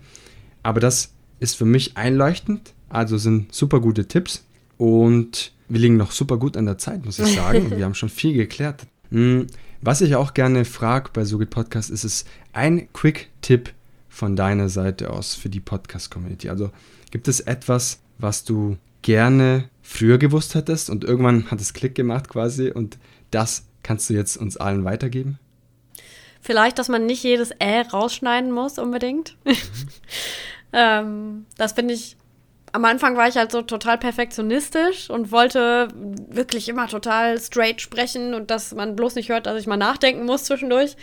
Aber 0.64 0.80
das 0.80 1.14
ist 1.40 1.56
für 1.56 1.66
mich 1.66 1.96
einleuchtend. 1.96 2.74
Also 2.90 3.18
sind 3.18 3.54
super 3.54 3.80
gute 3.80 4.08
Tipps 4.08 4.46
und 4.78 5.52
wir 5.70 5.80
liegen 5.80 5.98
noch 5.98 6.12
super 6.12 6.38
gut 6.38 6.56
an 6.56 6.66
der 6.66 6.78
Zeit, 6.78 7.06
muss 7.06 7.20
ich 7.20 7.36
sagen. 7.36 7.72
wir 7.72 7.84
haben 7.84 7.96
schon 7.96 8.10
viel 8.10 8.34
geklärt. 8.34 8.86
Hm, 9.12 9.48
was 9.82 10.02
ich 10.02 10.16
auch 10.16 10.34
gerne 10.34 10.66
frage 10.66 11.12
bei 11.14 11.24
SoGit 11.24 11.50
Podcast, 11.50 11.90
ist 11.90 12.04
es 12.04 12.26
ein 12.54 12.92
Quick-Tipp 12.94 13.74
von 14.10 14.36
deiner 14.36 14.70
Seite 14.70 15.12
aus 15.12 15.36
für 15.36 15.50
die 15.50 15.60
Podcast-Community? 15.60 16.50
Also 16.50 16.72
gibt 17.12 17.28
es 17.28 17.40
etwas, 17.40 18.00
was 18.18 18.44
du 18.44 18.78
gerne 19.02 19.70
früher 19.82 20.18
gewusst 20.18 20.56
hättest 20.56 20.90
und 20.90 21.04
irgendwann 21.04 21.50
hat 21.52 21.62
es 21.62 21.74
Klick 21.74 21.96
gemacht 21.96 22.28
quasi 22.28 22.72
und 22.72 22.98
das 23.32 23.68
kannst 23.84 24.10
du 24.10 24.14
jetzt 24.14 24.38
uns 24.38 24.58
allen 24.58 24.84
weitergeben? 24.84 25.40
Vielleicht, 26.42 26.80
dass 26.80 26.90
man 26.90 27.06
nicht 27.06 27.24
jedes 27.24 27.52
Ä 27.60 27.82
rausschneiden 27.82 28.52
muss 28.52 28.80
unbedingt. 28.80 29.38
Mhm. 29.46 29.54
ähm, 30.74 31.46
das 31.58 31.74
finde 31.74 31.94
ich 31.94 32.18
am 32.78 32.86
Anfang 32.86 33.18
war 33.18 33.28
ich 33.28 33.38
halt 33.38 33.52
so 33.52 33.64
total 33.64 33.98
perfektionistisch 33.98 35.10
und 35.10 35.32
wollte 35.32 35.88
wirklich 36.30 36.70
immer 36.70 36.88
total 36.88 37.40
straight 37.40 37.82
sprechen 37.82 38.36
und 38.36 38.52
dass 38.52 38.76
man 38.76 38.96
bloß 38.96 39.16
nicht 39.16 39.30
hört, 39.30 39.48
dass 39.48 39.60
ich 39.60 39.66
mal 39.66 39.78
nachdenken 39.78 40.26
muss 40.26 40.44
zwischendurch. 40.44 40.96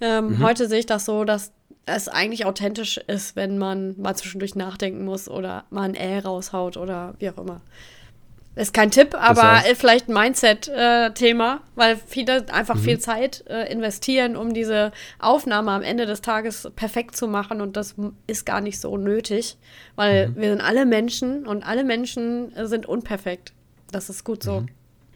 Ähm, 0.00 0.30
mhm. 0.30 0.42
Heute 0.42 0.68
sehe 0.68 0.80
ich 0.80 0.86
das 0.86 1.04
so, 1.04 1.22
dass 1.22 1.52
es 1.86 2.08
eigentlich 2.08 2.46
authentisch 2.46 2.96
ist, 2.96 3.36
wenn 3.36 3.58
man 3.58 3.94
mal 3.96 4.16
zwischendurch 4.16 4.56
nachdenken 4.56 5.04
muss 5.04 5.28
oder 5.28 5.66
mal 5.70 5.82
ein 5.82 5.94
Äh 5.94 6.18
raushaut 6.18 6.76
oder 6.76 7.14
wie 7.20 7.30
auch 7.30 7.38
immer. 7.38 7.60
Ist 8.56 8.74
kein 8.74 8.90
Tipp, 8.90 9.14
aber 9.14 9.42
das 9.42 9.64
heißt, 9.64 9.80
vielleicht 9.80 10.08
ein 10.08 10.14
Mindset-Thema, 10.14 11.54
äh, 11.54 11.58
weil 11.76 11.96
viele 12.04 12.52
einfach 12.52 12.74
mhm. 12.74 12.80
viel 12.80 12.98
Zeit 12.98 13.44
äh, 13.48 13.70
investieren, 13.72 14.36
um 14.36 14.54
diese 14.54 14.90
Aufnahme 15.20 15.70
am 15.70 15.82
Ende 15.82 16.04
des 16.04 16.20
Tages 16.20 16.68
perfekt 16.74 17.16
zu 17.16 17.28
machen. 17.28 17.60
Und 17.60 17.76
das 17.76 17.94
ist 18.26 18.44
gar 18.46 18.60
nicht 18.60 18.80
so 18.80 18.96
nötig, 18.96 19.56
weil 19.94 20.28
mhm. 20.28 20.36
wir 20.36 20.50
sind 20.50 20.60
alle 20.60 20.84
Menschen 20.84 21.46
und 21.46 21.62
alle 21.62 21.84
Menschen 21.84 22.52
sind 22.66 22.86
unperfekt. 22.86 23.52
Das 23.92 24.10
ist 24.10 24.24
gut 24.24 24.42
so. 24.42 24.62
Mhm. 24.62 24.68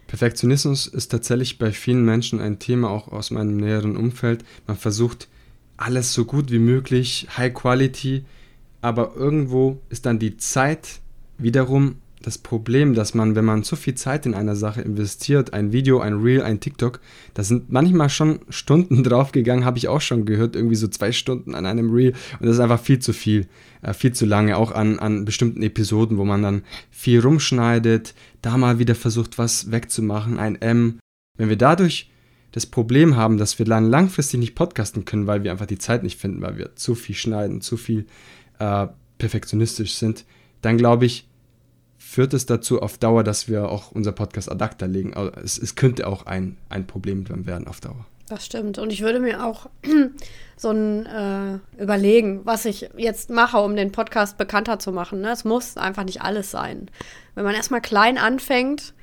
Perfektionismus 0.07 0.87
ist 0.87 1.09
tatsächlich 1.09 1.59
bei 1.59 1.73
vielen 1.73 2.05
Menschen 2.05 2.41
ein 2.41 2.61
Thema, 2.61 2.91
auch 2.91 3.09
aus 3.09 3.33
meinem 3.33 3.57
näheren 3.57 3.97
Umfeld. 3.97 4.45
Man 4.67 4.77
versucht 4.77 5.29
alles 5.77 6.13
so 6.13 6.25
gut 6.25 6.53
wie 6.53 6.61
möglich, 6.61 7.27
High 7.37 7.53
Quality, 7.53 8.25
aber 8.81 9.17
irgendwo 9.17 9.81
ist 9.89 10.07
dann 10.07 10.19
die 10.19 10.37
Zeit 10.37 11.01
wiederum 11.39 11.97
das 12.25 12.39
Problem, 12.39 12.95
dass 12.95 13.13
man, 13.13 13.35
wenn 13.35 13.45
man 13.45 13.65
zu 13.65 13.77
viel 13.77 13.95
Zeit 13.95 14.25
in 14.25 14.35
einer 14.35 14.57
Sache 14.57 14.81
investiert, 14.81 15.53
ein 15.53 15.73
Video, 15.73 16.01
ein 16.01 16.15
Reel, 16.15 16.43
ein 16.43 16.59
TikTok, 16.59 17.01
da 17.35 17.43
sind 17.45 17.71
manchmal 17.71 18.09
schon 18.09 18.41
Stunden 18.49 19.05
draufgegangen, 19.05 19.65
habe 19.65 19.79
ich 19.79 19.89
auch 19.89 20.01
schon 20.01 20.25
gehört, 20.25 20.57
irgendwie 20.57 20.77
so 20.77 20.89
zwei 20.89 21.13
Stunden 21.13 21.55
an 21.55 21.67
einem 21.67 21.91
Reel 21.93 22.15
und 22.41 22.47
das 22.47 22.57
ist 22.57 22.61
einfach 22.61 22.81
viel 22.81 22.99
zu 22.99 23.13
viel, 23.13 23.47
äh, 23.83 23.93
viel 23.93 24.13
zu 24.13 24.25
lange, 24.25 24.57
auch 24.57 24.73
an, 24.73 24.99
an 24.99 25.25
bestimmten 25.27 25.63
Episoden, 25.63 26.17
wo 26.17 26.25
man 26.25 26.43
dann 26.43 26.63
viel 26.91 27.21
rumschneidet, 27.21 28.15
da 28.41 28.57
mal 28.57 28.79
wieder 28.79 28.95
versucht, 28.95 29.37
was 29.37 29.71
wegzumachen, 29.71 30.39
ein 30.39 30.57
M. 30.57 30.99
Wenn 31.37 31.51
wir 31.51 31.59
dadurch 31.59 32.11
das 32.53 32.65
Problem 32.67 33.17
haben, 33.17 33.37
dass 33.37 33.59
wir 33.59 33.67
dann 33.67 33.91
langfristig 33.91 34.41
nicht 34.41 34.55
podcasten 34.55 35.05
können, 35.05 35.27
weil 35.27 35.43
wir 35.43 35.51
einfach 35.51 35.67
die 35.67 35.79
Zeit 35.79 36.03
nicht 36.03 36.19
finden, 36.19 36.41
weil 36.41 36.57
wir 36.57 36.75
zu 36.77 36.95
viel 36.95 37.17
schneiden, 37.17 37.61
zu 37.61 37.77
viel 37.77 38.07
äh, 38.61 38.87
perfektionistisch 39.19 39.95
sind, 39.95 40.25
dann 40.63 40.79
glaube 40.79 41.05
ich, 41.05 41.29
führt 42.15 42.33
es 42.33 42.47
dazu 42.47 42.81
auf 42.81 42.97
Dauer, 42.97 43.25
dass 43.25 43.49
wir 43.49 43.69
auch 43.69 43.91
unser 43.91 44.13
Podcast 44.13 44.49
ad 44.49 44.63
acta 44.63 44.87
legen. 44.87 45.15
Also 45.15 45.33
es, 45.43 45.59
es 45.59 45.75
könnte 45.75 46.07
auch 46.07 46.27
ein, 46.27 46.57
ein 46.69 46.87
Problem 46.87 47.27
werden 47.29 47.67
auf 47.67 47.81
Dauer. 47.81 48.07
Das 48.29 48.47
stimmt. 48.47 48.79
Und 48.79 48.93
ich 48.93 49.03
würde 49.03 49.19
mir 49.19 49.45
auch 49.45 49.69
so 50.57 50.71
ein 50.71 51.07
äh, 51.07 51.83
überlegen, 51.83 52.43
was 52.45 52.67
ich 52.67 52.89
jetzt 52.97 53.31
mache, 53.31 53.59
um 53.59 53.75
den 53.75 53.91
Podcast 53.91 54.39
bekannter 54.39 54.79
zu 54.79 54.93
machen. 54.93 55.23
Ne? 55.23 55.33
Es 55.33 55.45
muss 55.45 55.77
einfach 55.77 56.05
nicht 56.05 56.23
alles 56.23 56.53
sein. 56.53 56.89
Wenn 57.35 57.45
man 57.45 57.57
erstmal 57.57 57.81
klein 57.81 58.17
anfängt, 58.17 58.95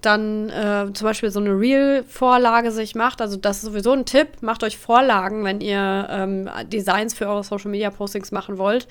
dann 0.00 0.48
äh, 0.50 0.92
zum 0.92 1.06
Beispiel 1.06 1.30
so 1.30 1.40
eine 1.40 1.58
Real-Vorlage 1.58 2.70
sich 2.70 2.94
macht, 2.94 3.20
also 3.20 3.36
das 3.36 3.58
ist 3.58 3.62
sowieso 3.64 3.92
ein 3.92 4.04
Tipp, 4.04 4.42
macht 4.42 4.62
euch 4.62 4.78
Vorlagen, 4.78 5.44
wenn 5.44 5.60
ihr 5.60 6.06
ähm, 6.08 6.48
Designs 6.66 7.14
für 7.14 7.26
eure 7.26 7.42
Social-Media-Postings 7.42 8.30
machen 8.30 8.58
wollt. 8.58 8.86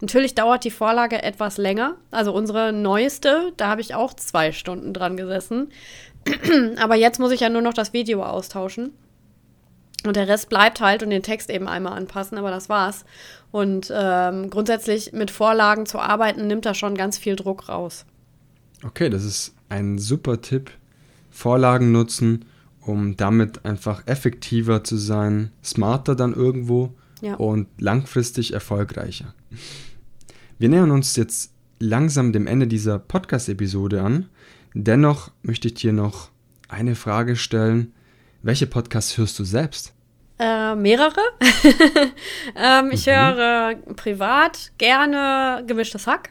Natürlich 0.00 0.36
dauert 0.36 0.62
die 0.64 0.70
Vorlage 0.70 1.20
etwas 1.22 1.58
länger. 1.58 1.96
Also 2.12 2.32
unsere 2.32 2.72
neueste, 2.72 3.52
da 3.56 3.68
habe 3.68 3.80
ich 3.80 3.94
auch 3.94 4.14
zwei 4.14 4.52
Stunden 4.52 4.92
dran 4.92 5.16
gesessen. 5.16 5.70
Aber 6.80 6.94
jetzt 6.94 7.18
muss 7.18 7.32
ich 7.32 7.40
ja 7.40 7.48
nur 7.48 7.62
noch 7.62 7.74
das 7.74 7.92
Video 7.92 8.22
austauschen. 8.22 8.92
Und 10.04 10.16
der 10.16 10.28
Rest 10.28 10.48
bleibt 10.48 10.80
halt 10.80 11.02
und 11.02 11.10
den 11.10 11.22
Text 11.22 11.48
eben 11.48 11.68
einmal 11.68 11.92
anpassen, 11.92 12.36
aber 12.36 12.50
das 12.50 12.68
war's. 12.68 13.04
Und 13.52 13.92
ähm, 13.94 14.50
grundsätzlich 14.50 15.12
mit 15.12 15.30
Vorlagen 15.30 15.86
zu 15.86 16.00
arbeiten, 16.00 16.48
nimmt 16.48 16.66
da 16.66 16.74
schon 16.74 16.96
ganz 16.96 17.18
viel 17.18 17.36
Druck 17.36 17.68
raus. 17.68 18.04
Okay, 18.84 19.08
das 19.10 19.24
ist 19.24 19.54
ein 19.68 19.98
super 19.98 20.40
Tipp. 20.40 20.70
Vorlagen 21.30 21.92
nutzen, 21.92 22.44
um 22.80 23.16
damit 23.16 23.64
einfach 23.64 24.06
effektiver 24.06 24.84
zu 24.84 24.96
sein, 24.96 25.50
smarter 25.64 26.14
dann 26.14 26.34
irgendwo 26.34 26.94
ja. 27.20 27.34
und 27.34 27.68
langfristig 27.78 28.52
erfolgreicher. 28.52 29.34
Wir 30.58 30.68
nähern 30.68 30.90
uns 30.90 31.16
jetzt 31.16 31.52
langsam 31.78 32.32
dem 32.32 32.46
Ende 32.46 32.66
dieser 32.66 32.98
Podcast-Episode 32.98 34.02
an. 34.02 34.28
Dennoch 34.74 35.30
möchte 35.42 35.68
ich 35.68 35.74
dir 35.74 35.92
noch 35.92 36.30
eine 36.68 36.94
Frage 36.94 37.36
stellen. 37.36 37.92
Welche 38.42 38.66
Podcasts 38.66 39.16
hörst 39.16 39.38
du 39.38 39.44
selbst? 39.44 39.92
Äh, 40.38 40.74
mehrere. 40.74 41.20
ähm, 42.56 42.90
ich 42.92 43.06
mhm. 43.06 43.10
höre 43.10 43.76
privat 43.96 44.72
gerne 44.78 45.64
gemischtes 45.66 46.06
Hack. 46.06 46.30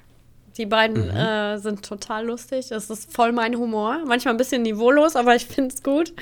Die 0.57 0.65
beiden 0.65 1.05
mhm. 1.05 1.15
äh, 1.15 1.57
sind 1.57 1.85
total 1.85 2.25
lustig. 2.25 2.67
Das 2.69 2.89
ist 2.89 3.13
voll 3.13 3.31
mein 3.31 3.55
Humor. 3.55 3.99
Manchmal 4.05 4.33
ein 4.33 4.37
bisschen 4.37 4.61
niveaulos, 4.61 5.15
aber 5.15 5.35
ich 5.35 5.45
finde 5.45 5.73
es 5.73 5.83
gut. 5.83 6.13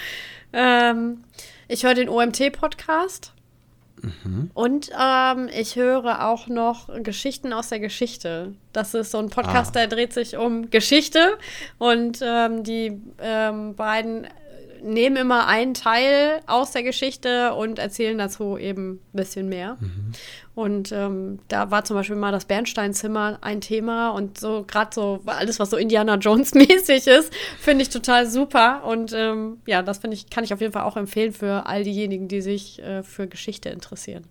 Ähm, 0.53 1.23
ich 1.67 1.83
höre 1.83 1.93
den 1.93 2.09
OMT-Podcast. 2.09 3.33
Mhm. 4.01 4.51
Und 4.53 4.91
ähm, 4.99 5.49
ich 5.53 5.75
höre 5.75 6.25
auch 6.25 6.47
noch 6.47 6.89
Geschichten 7.03 7.53
aus 7.53 7.69
der 7.69 7.79
Geschichte. 7.79 8.53
Das 8.71 8.93
ist 8.93 9.11
so 9.11 9.17
ein 9.17 9.29
Podcast, 9.29 9.75
ah. 9.75 9.79
der 9.79 9.87
dreht 9.87 10.13
sich 10.13 10.37
um 10.37 10.69
Geschichte. 10.69 11.37
Und 11.77 12.19
ähm, 12.21 12.63
die 12.63 13.01
ähm, 13.19 13.75
beiden 13.75 14.27
nehmen 14.83 15.15
immer 15.15 15.47
einen 15.47 15.73
Teil 15.73 16.41
aus 16.47 16.71
der 16.71 16.83
Geschichte 16.83 17.53
und 17.53 17.79
erzählen 17.79 18.17
dazu 18.17 18.57
eben 18.57 18.93
ein 18.93 18.99
bisschen 19.13 19.49
mehr. 19.49 19.77
Mhm. 19.79 20.11
Und 20.55 20.91
ähm, 20.91 21.39
da 21.47 21.71
war 21.71 21.85
zum 21.85 21.95
Beispiel 21.95 22.15
mal 22.15 22.31
das 22.31 22.45
Bernsteinzimmer 22.45 23.37
ein 23.41 23.61
Thema 23.61 24.09
und 24.09 24.37
so 24.37 24.65
gerade 24.67 24.89
so 24.93 25.21
alles, 25.25 25.59
was 25.59 25.69
so 25.69 25.77
Indiana 25.77 26.15
Jones 26.15 26.53
mäßig 26.55 27.07
ist, 27.07 27.33
finde 27.59 27.83
ich 27.83 27.89
total 27.89 28.29
super. 28.29 28.83
Und 28.85 29.13
ähm, 29.15 29.57
ja, 29.65 29.81
das 29.81 29.99
finde 29.99 30.15
ich, 30.15 30.29
kann 30.29 30.43
ich 30.43 30.53
auf 30.53 30.61
jeden 30.61 30.73
Fall 30.73 30.83
auch 30.83 30.97
empfehlen 30.97 31.31
für 31.31 31.65
all 31.65 31.83
diejenigen, 31.83 32.27
die 32.27 32.41
sich 32.41 32.81
äh, 32.81 33.03
für 33.03 33.27
Geschichte 33.27 33.69
interessieren. 33.69 34.25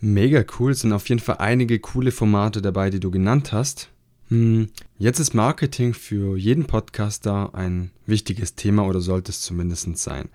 Mega 0.00 0.44
cool, 0.58 0.72
es 0.72 0.80
sind 0.80 0.92
auf 0.92 1.08
jeden 1.08 1.20
Fall 1.20 1.36
einige 1.38 1.78
coole 1.80 2.12
Formate 2.12 2.62
dabei, 2.62 2.88
die 2.88 3.00
du 3.00 3.10
genannt 3.10 3.52
hast. 3.52 3.90
Hm, 4.28 4.68
jetzt 4.98 5.20
ist 5.20 5.32
Marketing 5.32 5.94
für 5.94 6.36
jeden 6.36 6.66
Podcaster 6.66 7.54
ein 7.54 7.90
wichtiges 8.06 8.54
Thema 8.54 8.86
oder 8.86 9.00
sollte 9.00 9.30
es 9.30 9.40
zumindest 9.40 9.96
sein. 9.96 10.28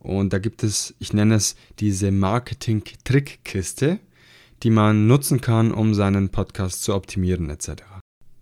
Und 0.00 0.32
da 0.32 0.38
gibt 0.38 0.64
es, 0.64 0.94
ich 0.98 1.12
nenne 1.12 1.36
es 1.36 1.54
diese 1.78 2.10
Marketing-Trickkiste, 2.10 4.00
die 4.62 4.70
man 4.70 5.06
nutzen 5.06 5.40
kann, 5.40 5.72
um 5.72 5.94
seinen 5.94 6.30
Podcast 6.30 6.82
zu 6.82 6.94
optimieren 6.94 7.50
etc. 7.50 7.82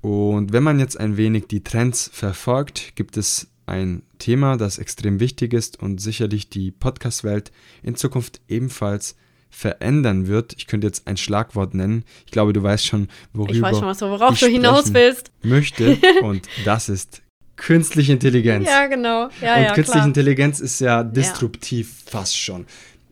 Und 0.01 0.53
wenn 0.53 0.62
man 0.62 0.79
jetzt 0.79 0.99
ein 0.99 1.17
wenig 1.17 1.49
die 1.49 1.62
Trends 1.62 2.11
verfolgt, 2.12 2.97
gibt 2.97 3.17
es 3.17 3.49
ein 3.67 4.03
Thema, 4.19 4.57
das 4.57 4.79
extrem 4.79 5.21
wichtig 5.21 5.53
ist 5.53 5.83
und 5.83 6.01
sicherlich 6.01 6.49
die 6.49 6.71
Podcast-Welt 6.71 7.53
in 7.83 7.95
Zukunft 7.95 8.40
ebenfalls 8.49 9.17
verändern 9.55 10.27
wird. 10.27 10.55
Ich 10.57 10.67
könnte 10.67 10.87
jetzt 10.87 11.07
ein 11.07 11.17
Schlagwort 11.17 11.75
nennen. 11.75 12.05
Ich 12.27 12.33
glaube, 12.33 12.53
du 12.53 12.62
weißt 12.62 12.85
schon, 12.85 13.09
worüber 13.33 13.55
ich 13.55 13.62
weiß 13.62 13.79
schon, 13.79 13.87
was, 13.87 14.01
worauf 14.03 14.38
du 14.38 14.47
hinaus 14.47 14.93
willst. 14.93 15.31
Möchte. 15.43 15.97
Und 16.23 16.49
das 16.64 16.88
ist 16.88 17.23
künstliche 17.57 18.12
Intelligenz. 18.12 18.67
Ja, 18.69 18.87
genau. 18.87 19.29
Ja, 19.40 19.55
und 19.55 19.62
ja, 19.62 19.75
künstliche 19.75 19.93
klar. 19.93 20.07
Intelligenz 20.07 20.59
ist 20.59 20.81
ja 20.81 21.05
disruptiv 21.05 22.03
ja. 22.05 22.11
fast 22.11 22.37
schon. 22.37 22.67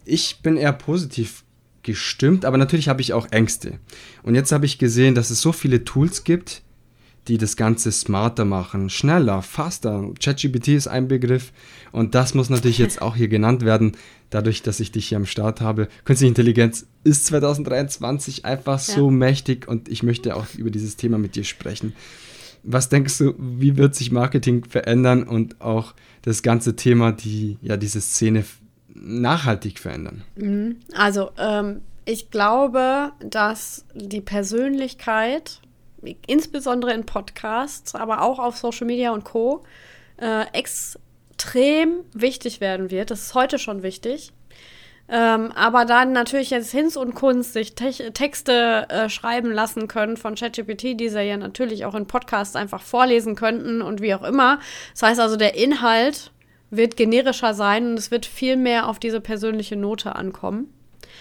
Ich 0.05 0.41
bin 0.43 0.57
eher 0.57 0.73
positiv 0.73 1.45
gestimmt, 1.85 2.45
aber 2.45 2.59
natürlich 2.59 2.89
habe 2.89 3.01
ich 3.01 3.13
auch 3.13 3.31
Ängste. 3.31 3.79
Und 4.25 4.35
jetzt 4.35 4.51
habe 4.51 4.67
ich 4.67 4.79
gesehen, 4.79 5.15
dass 5.15 5.31
es 5.31 5.41
so 5.41 5.53
viele 5.53 5.85
Tools 5.85 6.25
gibt, 6.25 6.63
die 7.29 7.39
das 7.39 7.57
Ganze 7.57 7.93
smarter 7.93 8.45
machen, 8.45 8.91
schneller, 8.91 9.43
faster. 9.43 10.11
ChatGPT 10.21 10.69
ist 10.69 10.89
ein 10.89 11.07
Begriff 11.07 11.53
und 11.93 12.17
das 12.17 12.35
muss 12.35 12.51
natürlich 12.51 12.79
jetzt 12.79 13.01
auch 13.01 13.15
hier 13.15 13.29
genannt 13.29 13.65
werden, 13.65 13.93
dadurch, 14.35 14.62
dass 14.62 14.81
ich 14.81 14.92
dich 14.92 15.09
hier 15.09 15.18
am 15.18 15.27
Start 15.27 15.61
habe. 15.61 15.88
Künstliche 16.05 16.29
Intelligenz 16.29 16.87
ist 17.05 17.27
2023 17.27 18.45
einfach 18.45 18.87
ja. 18.87 18.95
so 18.95 19.11
mächtig 19.11 19.68
und 19.68 19.88
ich 19.88 20.03
möchte 20.03 20.37
auch 20.37 20.47
über 20.57 20.71
dieses 20.71 20.97
Thema 20.97 21.18
mit 21.18 21.37
dir 21.37 21.45
sprechen. 21.45 21.95
Was 22.64 22.88
denkst 22.88 23.18
du, 23.18 23.35
wie 23.38 23.77
wird 23.77 23.95
sich 23.95 24.12
Marketing 24.12 24.64
verändern 24.64 25.25
und 25.25 25.61
auch 25.61 25.95
das 26.23 26.42
ganze 26.42 26.77
Thema, 26.77 27.12
die 27.12 27.59
ja 27.61 27.77
diese 27.77 28.01
Szene 28.01 28.45
nachhaltig 28.95 29.79
verändern? 29.79 30.23
Mhm. 30.37 30.77
Also 30.95 31.31
ähm, 31.38 31.81
ich 32.05 32.31
glaube, 32.31 33.12
dass 33.21 33.85
die 33.95 34.21
Persönlichkeit 34.21 35.61
insbesondere 36.27 36.92
in 36.92 37.07
Podcasts, 37.07 37.95
aber 37.95 38.23
auch 38.23 38.38
auf 38.38 38.57
Social 38.57 38.87
Media 38.87 39.12
und 39.12 39.25
Co. 39.25 39.64
Äh, 40.16 40.47
extrem 41.43 42.05
wichtig 42.13 42.61
werden 42.61 42.91
wird. 42.91 43.11
Das 43.11 43.21
ist 43.21 43.35
heute 43.35 43.59
schon 43.59 43.83
wichtig. 43.83 44.33
Ähm, 45.09 45.53
aber 45.53 45.85
dann 45.85 46.13
natürlich 46.13 46.51
jetzt 46.51 46.71
Hinz 46.71 46.97
und 46.97 47.15
Kunst 47.15 47.53
sich 47.53 47.75
Te 47.75 48.13
Texte 48.13 48.87
äh, 48.89 49.09
schreiben 49.09 49.51
lassen 49.51 49.89
können 49.89 50.17
von 50.17 50.37
ChatGPT, 50.37 50.99
die 50.99 51.09
sie 51.09 51.23
ja 51.23 51.37
natürlich 51.37 51.85
auch 51.85 51.95
in 51.95 52.07
Podcasts 52.07 52.57
einfach 52.57 52.81
vorlesen 52.81 53.35
könnten 53.35 53.83
und 53.83 54.01
wie 54.01 54.15
auch 54.15 54.23
immer. 54.23 54.61
Das 54.93 55.03
heißt 55.03 55.21
also, 55.21 55.37
der 55.37 55.57
Inhalt 55.57 56.31
wird 56.71 56.97
generischer 56.97 57.53
sein 57.53 57.89
und 57.89 57.99
es 57.99 58.11
wird 58.11 58.25
viel 58.25 58.57
mehr 58.57 58.89
auf 58.89 58.99
diese 58.99 59.21
persönliche 59.21 59.77
Note 59.77 60.15
ankommen. 60.15 60.73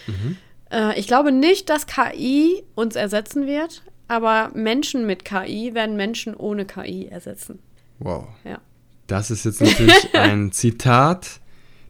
Mhm. 0.07 0.37
Äh, 0.71 0.97
ich 0.99 1.07
glaube 1.07 1.31
nicht, 1.31 1.69
dass 1.69 1.87
KI 1.87 2.63
uns 2.75 2.95
ersetzen 2.95 3.47
wird 3.47 3.81
aber 4.11 4.51
Menschen 4.53 5.07
mit 5.07 5.23
KI 5.23 5.73
werden 5.73 5.95
Menschen 5.95 6.35
ohne 6.35 6.65
KI 6.65 7.07
ersetzen. 7.07 7.59
Wow. 7.99 8.27
Ja. 8.43 8.59
Das 9.07 9.31
ist 9.31 9.45
jetzt 9.45 9.61
natürlich 9.61 10.09
ein 10.13 10.51
Zitat, 10.51 11.39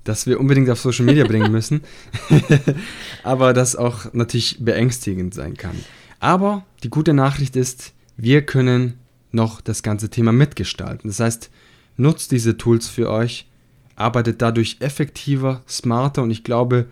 das 0.04 0.26
wir 0.26 0.40
unbedingt 0.40 0.70
auf 0.70 0.80
Social 0.80 1.06
Media 1.06 1.26
bringen 1.26 1.52
müssen, 1.52 1.82
aber 3.24 3.54
das 3.54 3.76
auch 3.76 4.14
natürlich 4.14 4.58
beängstigend 4.60 5.34
sein 5.34 5.56
kann. 5.56 5.76
Aber 6.20 6.66
die 6.84 6.90
gute 6.90 7.14
Nachricht 7.14 7.56
ist, 7.56 7.94
wir 8.18 8.44
können 8.44 9.00
noch 9.32 9.62
das 9.62 9.84
ganze 9.84 10.10
Thema 10.10 10.32
mitgestalten. 10.32 11.10
Das 11.10 11.20
heißt, 11.20 11.50
nutzt 11.98 12.32
diese 12.32 12.58
Tools 12.58 12.88
für 12.88 13.10
euch, 13.10 13.48
arbeitet 13.96 14.42
dadurch 14.42 14.78
effektiver, 14.80 15.62
smarter 15.68 16.24
und 16.24 16.32
ich 16.32 16.44
glaube, 16.44 16.88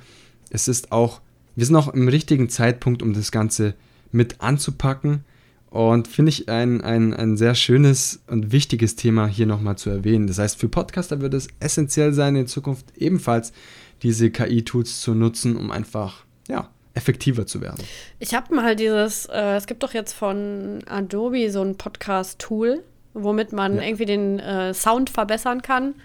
es 0.49 0.67
ist 0.67 0.91
auch, 0.91 1.21
wir 1.55 1.65
sind 1.65 1.75
auch 1.75 1.93
im 1.93 2.07
richtigen 2.07 2.49
Zeitpunkt, 2.49 3.01
um 3.01 3.13
das 3.13 3.31
Ganze 3.31 3.75
mit 4.11 4.41
anzupacken. 4.41 5.23
Und 5.69 6.07
finde 6.07 6.29
ich 6.29 6.49
ein, 6.49 6.81
ein, 6.81 7.13
ein 7.13 7.37
sehr 7.37 7.53
schönes 7.53 8.23
und 8.27 8.51
wichtiges 8.51 8.95
Thema 8.95 9.27
hier 9.27 9.45
nochmal 9.45 9.77
zu 9.77 9.91
erwähnen. 9.91 10.25
Das 10.25 10.39
heißt, 10.39 10.59
für 10.59 10.67
Podcaster 10.67 11.21
wird 11.21 11.35
es 11.35 11.47
essentiell 11.59 12.13
sein, 12.13 12.35
in 12.35 12.47
Zukunft 12.47 12.85
ebenfalls 12.97 13.53
diese 14.01 14.31
KI-Tools 14.31 15.01
zu 15.01 15.13
nutzen, 15.13 15.55
um 15.55 15.69
einfach, 15.69 16.23
ja, 16.47 16.69
effektiver 16.95 17.45
zu 17.45 17.61
werden. 17.61 17.83
Ich 18.17 18.33
habe 18.33 18.53
mal 18.55 18.75
dieses, 18.75 19.27
äh, 19.27 19.55
es 19.55 19.67
gibt 19.67 19.83
doch 19.83 19.93
jetzt 19.93 20.13
von 20.13 20.79
Adobe 20.87 21.51
so 21.51 21.61
ein 21.61 21.75
Podcast-Tool, 21.77 22.83
womit 23.13 23.53
man 23.53 23.75
ja. 23.75 23.83
irgendwie 23.83 24.05
den 24.05 24.39
äh, 24.39 24.73
Sound 24.73 25.09
verbessern 25.09 25.61
kann. 25.61 25.95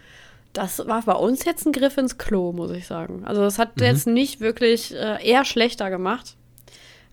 Das 0.52 0.86
war 0.86 1.02
bei 1.02 1.14
uns 1.14 1.44
jetzt 1.44 1.66
ein 1.66 1.72
Griff 1.72 1.96
ins 1.96 2.18
Klo, 2.18 2.52
muss 2.52 2.70
ich 2.70 2.86
sagen. 2.86 3.24
Also 3.24 3.40
das 3.40 3.58
hat 3.58 3.76
mhm. 3.78 3.84
jetzt 3.84 4.06
nicht 4.06 4.40
wirklich 4.40 4.94
äh, 4.94 5.26
eher 5.26 5.44
schlechter 5.44 5.88
gemacht. 5.90 6.36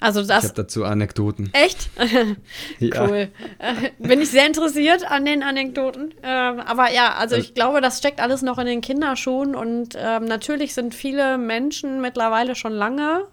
Also 0.01 0.23
das, 0.23 0.43
ich 0.43 0.49
habe 0.49 0.63
dazu 0.63 0.83
Anekdoten. 0.83 1.51
Echt? 1.53 1.89
ja. 2.79 3.07
Cool. 3.07 3.29
Äh, 3.59 3.91
bin 3.99 4.19
ich 4.19 4.31
sehr 4.31 4.47
interessiert 4.47 5.09
an 5.09 5.25
den 5.25 5.43
Anekdoten. 5.43 6.15
Ähm, 6.23 6.59
aber 6.59 6.91
ja, 6.91 7.13
also 7.13 7.35
ich 7.35 7.53
glaube, 7.53 7.81
das 7.81 7.99
steckt 7.99 8.19
alles 8.19 8.41
noch 8.41 8.57
in 8.57 8.65
den 8.65 8.81
Kinderschuhen 8.81 9.55
und 9.55 9.95
ähm, 9.95 10.25
natürlich 10.25 10.73
sind 10.73 10.95
viele 10.95 11.37
Menschen 11.37 12.01
mittlerweile 12.01 12.55
schon 12.55 12.73
lange 12.73 13.27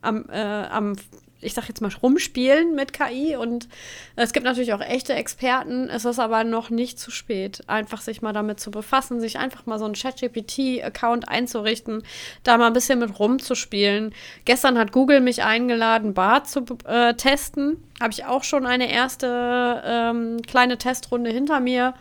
am, 0.00 0.24
äh, 0.30 0.40
am 0.40 0.96
ich 1.40 1.54
sag 1.54 1.68
jetzt 1.68 1.80
mal, 1.80 1.90
rumspielen 2.02 2.74
mit 2.74 2.92
KI. 2.92 3.36
Und 3.36 3.68
es 4.16 4.32
gibt 4.32 4.44
natürlich 4.44 4.72
auch 4.72 4.80
echte 4.80 5.14
Experten. 5.14 5.88
Es 5.88 6.04
ist 6.04 6.18
aber 6.18 6.44
noch 6.44 6.70
nicht 6.70 6.98
zu 6.98 7.10
spät, 7.10 7.62
einfach 7.66 8.00
sich 8.00 8.22
mal 8.22 8.32
damit 8.32 8.60
zu 8.60 8.70
befassen, 8.70 9.20
sich 9.20 9.38
einfach 9.38 9.66
mal 9.66 9.78
so 9.78 9.84
einen 9.84 9.94
ChatGPT-Account 9.94 11.28
einzurichten, 11.28 12.02
da 12.42 12.58
mal 12.58 12.68
ein 12.68 12.72
bisschen 12.72 12.98
mit 12.98 13.18
rumzuspielen. 13.18 14.14
Gestern 14.44 14.78
hat 14.78 14.92
Google 14.92 15.20
mich 15.20 15.42
eingeladen, 15.42 16.14
Bart 16.14 16.48
zu 16.48 16.64
äh, 16.86 17.14
testen. 17.14 17.82
Habe 18.00 18.12
ich 18.12 18.24
auch 18.24 18.44
schon 18.44 18.66
eine 18.66 18.90
erste 18.90 19.82
ähm, 19.84 20.42
kleine 20.46 20.78
Testrunde 20.78 21.30
hinter 21.30 21.60
mir. 21.60 21.94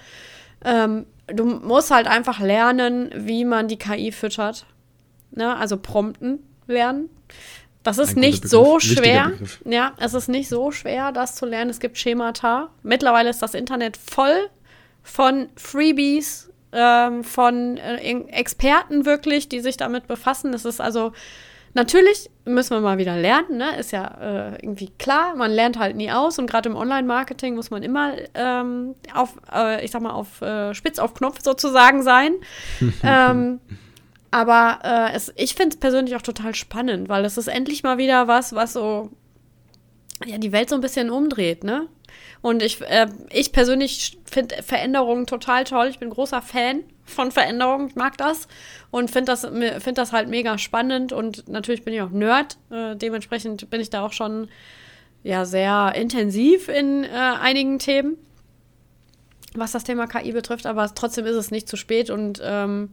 Ähm, 0.63 1.05
du 1.27 1.45
musst 1.45 1.91
halt 1.91 2.07
einfach 2.07 2.39
lernen, 2.39 3.09
wie 3.15 3.45
man 3.45 3.67
die 3.67 3.77
KI 3.77 4.11
füttert. 4.11 4.65
Ne? 5.31 5.55
Also 5.55 5.77
prompten 5.77 6.39
lernen. 6.67 7.09
Das 7.83 7.97
ist 7.97 8.17
nicht 8.17 8.47
so 8.47 8.79
schwer. 8.79 9.31
Ja, 9.65 9.93
es 9.99 10.13
ist 10.13 10.27
nicht 10.27 10.49
so 10.49 10.71
schwer, 10.71 11.11
das 11.11 11.35
zu 11.35 11.45
lernen. 11.45 11.69
Es 11.69 11.79
gibt 11.79 11.97
Schemata. 11.97 12.69
Mittlerweile 12.83 13.29
ist 13.29 13.41
das 13.41 13.53
Internet 13.53 13.97
voll 13.97 14.49
von 15.01 15.49
Freebies, 15.55 16.49
ähm, 16.71 17.23
von 17.23 17.77
äh, 17.77 17.97
Experten 18.27 19.05
wirklich, 19.05 19.49
die 19.49 19.59
sich 19.61 19.77
damit 19.77 20.07
befassen. 20.07 20.53
Es 20.53 20.65
ist 20.65 20.81
also 20.81 21.13
natürlich 21.73 22.29
müssen 22.45 22.71
wir 22.71 22.81
mal 22.81 22.97
wieder 22.97 23.15
lernen, 23.15 23.57
ne? 23.57 23.77
Ist 23.77 23.91
ja 23.91 24.05
äh, 24.19 24.55
irgendwie 24.61 24.91
klar. 24.97 25.35
Man 25.35 25.51
lernt 25.51 25.79
halt 25.79 25.95
nie 25.95 26.11
aus 26.11 26.39
und 26.39 26.49
gerade 26.49 26.69
im 26.69 26.75
Online-Marketing 26.75 27.55
muss 27.55 27.71
man 27.71 27.83
immer 27.83 28.13
ähm, 28.33 28.95
auf, 29.13 29.35
äh, 29.53 29.83
ich 29.85 29.91
sag 29.91 30.01
mal, 30.01 30.11
auf 30.11 30.41
äh, 30.41 30.73
Spitz 30.73 30.99
auf 30.99 31.13
Knopf 31.13 31.39
sozusagen 31.41 32.03
sein. 32.03 32.33
ähm, 33.03 33.59
aber 34.31 34.79
äh, 34.83 35.15
es, 35.15 35.33
ich 35.35 35.55
finde 35.55 35.75
es 35.75 35.79
persönlich 35.79 36.15
auch 36.15 36.21
total 36.21 36.55
spannend, 36.55 37.09
weil 37.09 37.25
es 37.25 37.37
ist 37.37 37.47
endlich 37.47 37.83
mal 37.83 37.97
wieder 37.97 38.27
was, 38.27 38.53
was 38.53 38.73
so 38.73 39.09
ja, 40.25 40.37
die 40.37 40.51
Welt 40.51 40.69
so 40.69 40.75
ein 40.75 40.81
bisschen 40.81 41.09
umdreht, 41.09 41.63
ne? 41.63 41.87
Und 42.41 42.63
ich, 42.63 42.81
äh, 42.81 43.07
ich 43.31 43.51
persönlich 43.51 44.17
finde 44.25 44.61
Veränderungen 44.63 45.25
total 45.25 45.63
toll. 45.63 45.87
Ich 45.87 45.99
bin 45.99 46.09
großer 46.09 46.41
Fan 46.41 46.83
von 47.03 47.31
Veränderungen. 47.31 47.89
Ich 47.89 47.95
mag 47.95 48.17
das 48.17 48.47
und 48.91 49.11
finde 49.11 49.31
das, 49.31 49.47
find 49.83 49.97
das 49.97 50.13
halt 50.13 50.29
mega 50.29 50.57
spannend. 50.57 51.11
Und 51.11 51.47
natürlich 51.47 51.83
bin 51.83 51.93
ich 51.93 52.01
auch 52.01 52.11
Nerd. 52.11 52.57
Äh, 52.71 52.95
dementsprechend 52.95 53.69
bin 53.69 53.81
ich 53.81 53.89
da 53.89 54.05
auch 54.05 54.13
schon 54.13 54.47
ja, 55.23 55.45
sehr 55.45 55.93
intensiv 55.95 56.69
in 56.69 57.03
äh, 57.03 57.07
einigen 57.09 57.79
Themen, 57.79 58.17
was 59.53 59.73
das 59.73 59.83
Thema 59.83 60.07
KI 60.07 60.31
betrifft. 60.31 60.65
Aber 60.65 60.93
trotzdem 60.93 61.25
ist 61.25 61.35
es 61.35 61.51
nicht 61.51 61.67
zu 61.67 61.75
spät 61.75 62.09
und 62.09 62.41
ähm, 62.43 62.91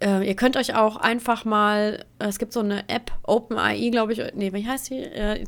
äh, 0.00 0.26
ihr 0.26 0.36
könnt 0.36 0.56
euch 0.56 0.74
auch 0.74 0.96
einfach 0.96 1.44
mal, 1.44 2.04
äh, 2.18 2.26
es 2.26 2.38
gibt 2.38 2.52
so 2.52 2.60
eine 2.60 2.88
App, 2.88 3.12
OpenAI, 3.22 3.88
glaube 3.90 4.12
ich, 4.12 4.22
nee, 4.34 4.52
wie 4.52 4.66
heißt 4.66 4.90
die? 4.90 4.98
Äh, 5.02 5.44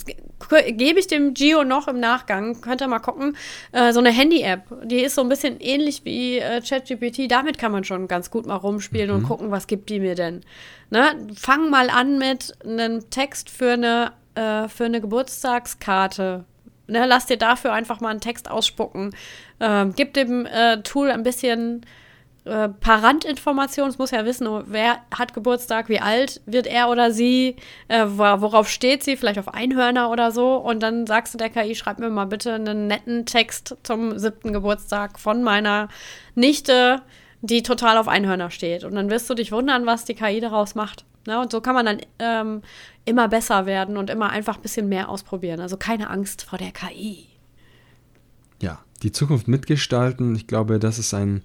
Gebe 0.73 1.01
ich 1.01 1.07
dem 1.07 1.35
Gio 1.35 1.65
noch 1.65 1.89
im 1.89 2.01
Nachgang, 2.01 2.61
könnt 2.61 2.81
ihr 2.81 2.89
mal 2.89 3.01
gucken. 3.01 3.37
Äh, 3.73 3.93
so 3.93 3.99
eine 4.01 4.11
Handy-App, 4.11 4.63
die 4.85 5.01
ist 5.01 5.17
so 5.17 5.21
ein 5.21 5.29
bisschen 5.29 5.61
ähnlich 5.61 6.05
wie 6.05 6.39
äh, 6.39 6.63
ChatGPT. 6.63 7.31
Damit 7.31 7.59
kann 7.59 7.73
man 7.73 7.85
schon 7.85 8.09
ganz 8.09 8.31
gut 8.31 8.47
mal 8.47 8.57
rumspielen 8.57 9.11
mhm. 9.11 9.17
und 9.17 9.23
gucken, 9.25 9.51
was 9.51 9.67
gibt 9.67 9.91
die 9.91 10.01
mir 10.01 10.15
denn. 10.15 10.43
Ne? 10.91 11.27
Fang 11.35 11.69
mal 11.69 11.91
an 11.91 12.19
mit 12.19 12.55
einem 12.65 13.11
Text 13.11 13.51
für 13.51 13.73
eine, 13.73 14.13
äh, 14.35 14.69
für 14.69 14.85
eine 14.85 15.03
Geburtstagskarte. 15.03 16.45
Ne? 16.87 17.05
Lass 17.07 17.27
dir 17.27 17.37
dafür 17.37 17.75
einfach 17.75 18.01
mal 18.01 18.11
einen 18.11 18.21
Text 18.21 18.51
ausspucken. 18.51 19.15
Ähm, 19.61 19.93
gib 19.95 20.15
dem 20.15 20.49
Tool 20.85 21.11
ein 21.11 21.25
bisschen 21.25 21.85
äh, 22.45 22.69
paar 22.69 23.03
Randinformationen. 23.03 23.91
Es 23.91 23.99
muss 23.99 24.11
ja 24.11 24.25
wissen, 24.25 24.49
wer 24.67 24.99
hat 25.17 25.35
Geburtstag, 25.35 25.89
wie 25.89 26.01
alt 26.01 26.41
wird 26.47 26.67
er 26.67 26.89
oder 26.89 27.11
sie, 27.11 27.57
äh, 27.89 28.07
worauf 28.07 28.69
steht 28.69 29.03
sie, 29.03 29.17
vielleicht 29.17 29.39
auf 29.39 29.53
Einhörner 29.53 30.11
oder 30.11 30.31
so. 30.31 30.57
Und 30.57 30.83
dann 30.83 31.07
sagst 31.07 31.35
du 31.35 31.39
der 31.39 31.51
KI, 31.51 31.75
schreib 31.75 31.99
mir 31.99 32.11
mal 32.11 32.27
bitte 32.27 32.55
einen 32.55 32.87
netten 32.87 33.27
Text 33.27 33.77
zum 33.83 34.19
siebten 34.19 34.53
Geburtstag 34.53 35.19
von 35.19 35.43
meiner 35.43 35.89
Nichte, 36.35 37.03
die 37.43 37.63
total 37.63 37.99
auf 37.99 38.09
Einhörner 38.09 38.51
steht. 38.51 38.85
Und 38.85 38.95
dann 38.95 39.11
wirst 39.11 39.29
du 39.29 39.35
dich 39.35 39.53
wundern, 39.53 39.87
was 39.87 40.05
die 40.05 40.15
KI 40.15 40.41
daraus 40.41 40.75
macht. 40.75 41.05
Ne? 41.27 41.39
Und 41.41 41.53
so 41.53 41.61
kann 41.61 41.75
man 41.75 41.87
dann 41.87 42.01
ähm, 42.19 42.63
immer 43.05 43.29
besser 43.29 43.67
werden 43.67 43.97
und 43.97 44.11
immer 44.11 44.31
einfach 44.31 44.57
ein 44.57 44.63
bisschen 44.63 44.89
mehr 44.89 45.09
ausprobieren. 45.09 45.61
Also 45.61 45.77
keine 45.77 46.11
Angst 46.11 46.43
vor 46.43 46.59
der 46.59 46.73
KI. 46.73 47.27
Ja, 48.61 48.81
die 49.03 49.13
Zukunft 49.13 49.47
mitgestalten. 49.47 50.35
Ich 50.35 50.47
glaube, 50.47 50.79
das 50.79 50.99
ist 50.99 51.15
ein 51.15 51.43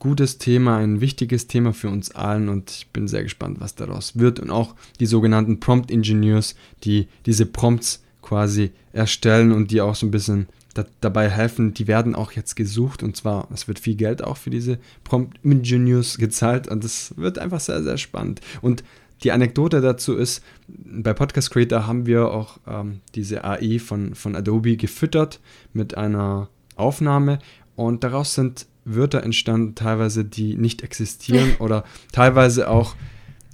gutes 0.00 0.38
Thema, 0.38 0.78
ein 0.78 1.00
wichtiges 1.00 1.46
Thema 1.46 1.72
für 1.72 1.88
uns 1.88 2.10
allen 2.10 2.48
und 2.48 2.70
ich 2.70 2.88
bin 2.88 3.06
sehr 3.06 3.22
gespannt, 3.22 3.60
was 3.60 3.76
daraus 3.76 4.18
wird. 4.18 4.40
Und 4.40 4.50
auch 4.50 4.74
die 4.98 5.06
sogenannten 5.06 5.60
Prompt 5.60 5.90
Engineers, 5.92 6.56
die 6.82 7.06
diese 7.26 7.46
Prompts 7.46 8.02
quasi 8.22 8.72
erstellen 8.92 9.52
und 9.52 9.70
die 9.70 9.80
auch 9.80 9.94
so 9.94 10.06
ein 10.06 10.10
bisschen 10.10 10.48
da, 10.74 10.86
dabei 11.00 11.28
helfen, 11.28 11.74
die 11.74 11.86
werden 11.86 12.14
auch 12.14 12.32
jetzt 12.32 12.56
gesucht 12.56 13.02
und 13.02 13.16
zwar, 13.16 13.48
es 13.52 13.68
wird 13.68 13.78
viel 13.78 13.94
Geld 13.94 14.24
auch 14.24 14.36
für 14.36 14.50
diese 14.50 14.78
Prompt 15.04 15.38
Engineers 15.44 16.16
gezahlt 16.16 16.66
und 16.66 16.82
das 16.82 17.14
wird 17.16 17.38
einfach 17.38 17.60
sehr, 17.60 17.82
sehr 17.82 17.98
spannend. 17.98 18.40
Und 18.62 18.82
die 19.22 19.32
Anekdote 19.32 19.82
dazu 19.82 20.16
ist, 20.16 20.42
bei 20.66 21.12
Podcast 21.12 21.50
Creator 21.50 21.86
haben 21.86 22.06
wir 22.06 22.30
auch 22.30 22.58
ähm, 22.66 23.00
diese 23.14 23.44
AI 23.44 23.78
von, 23.78 24.14
von 24.14 24.34
Adobe 24.34 24.78
gefüttert 24.78 25.40
mit 25.74 25.94
einer 25.96 26.48
Aufnahme 26.76 27.38
und 27.76 28.02
daraus 28.02 28.34
sind 28.34 28.66
Wörter 28.84 29.22
entstanden, 29.22 29.74
teilweise, 29.74 30.24
die 30.24 30.56
nicht 30.56 30.82
existieren 30.82 31.54
oder 31.58 31.84
teilweise 32.12 32.68
auch 32.68 32.96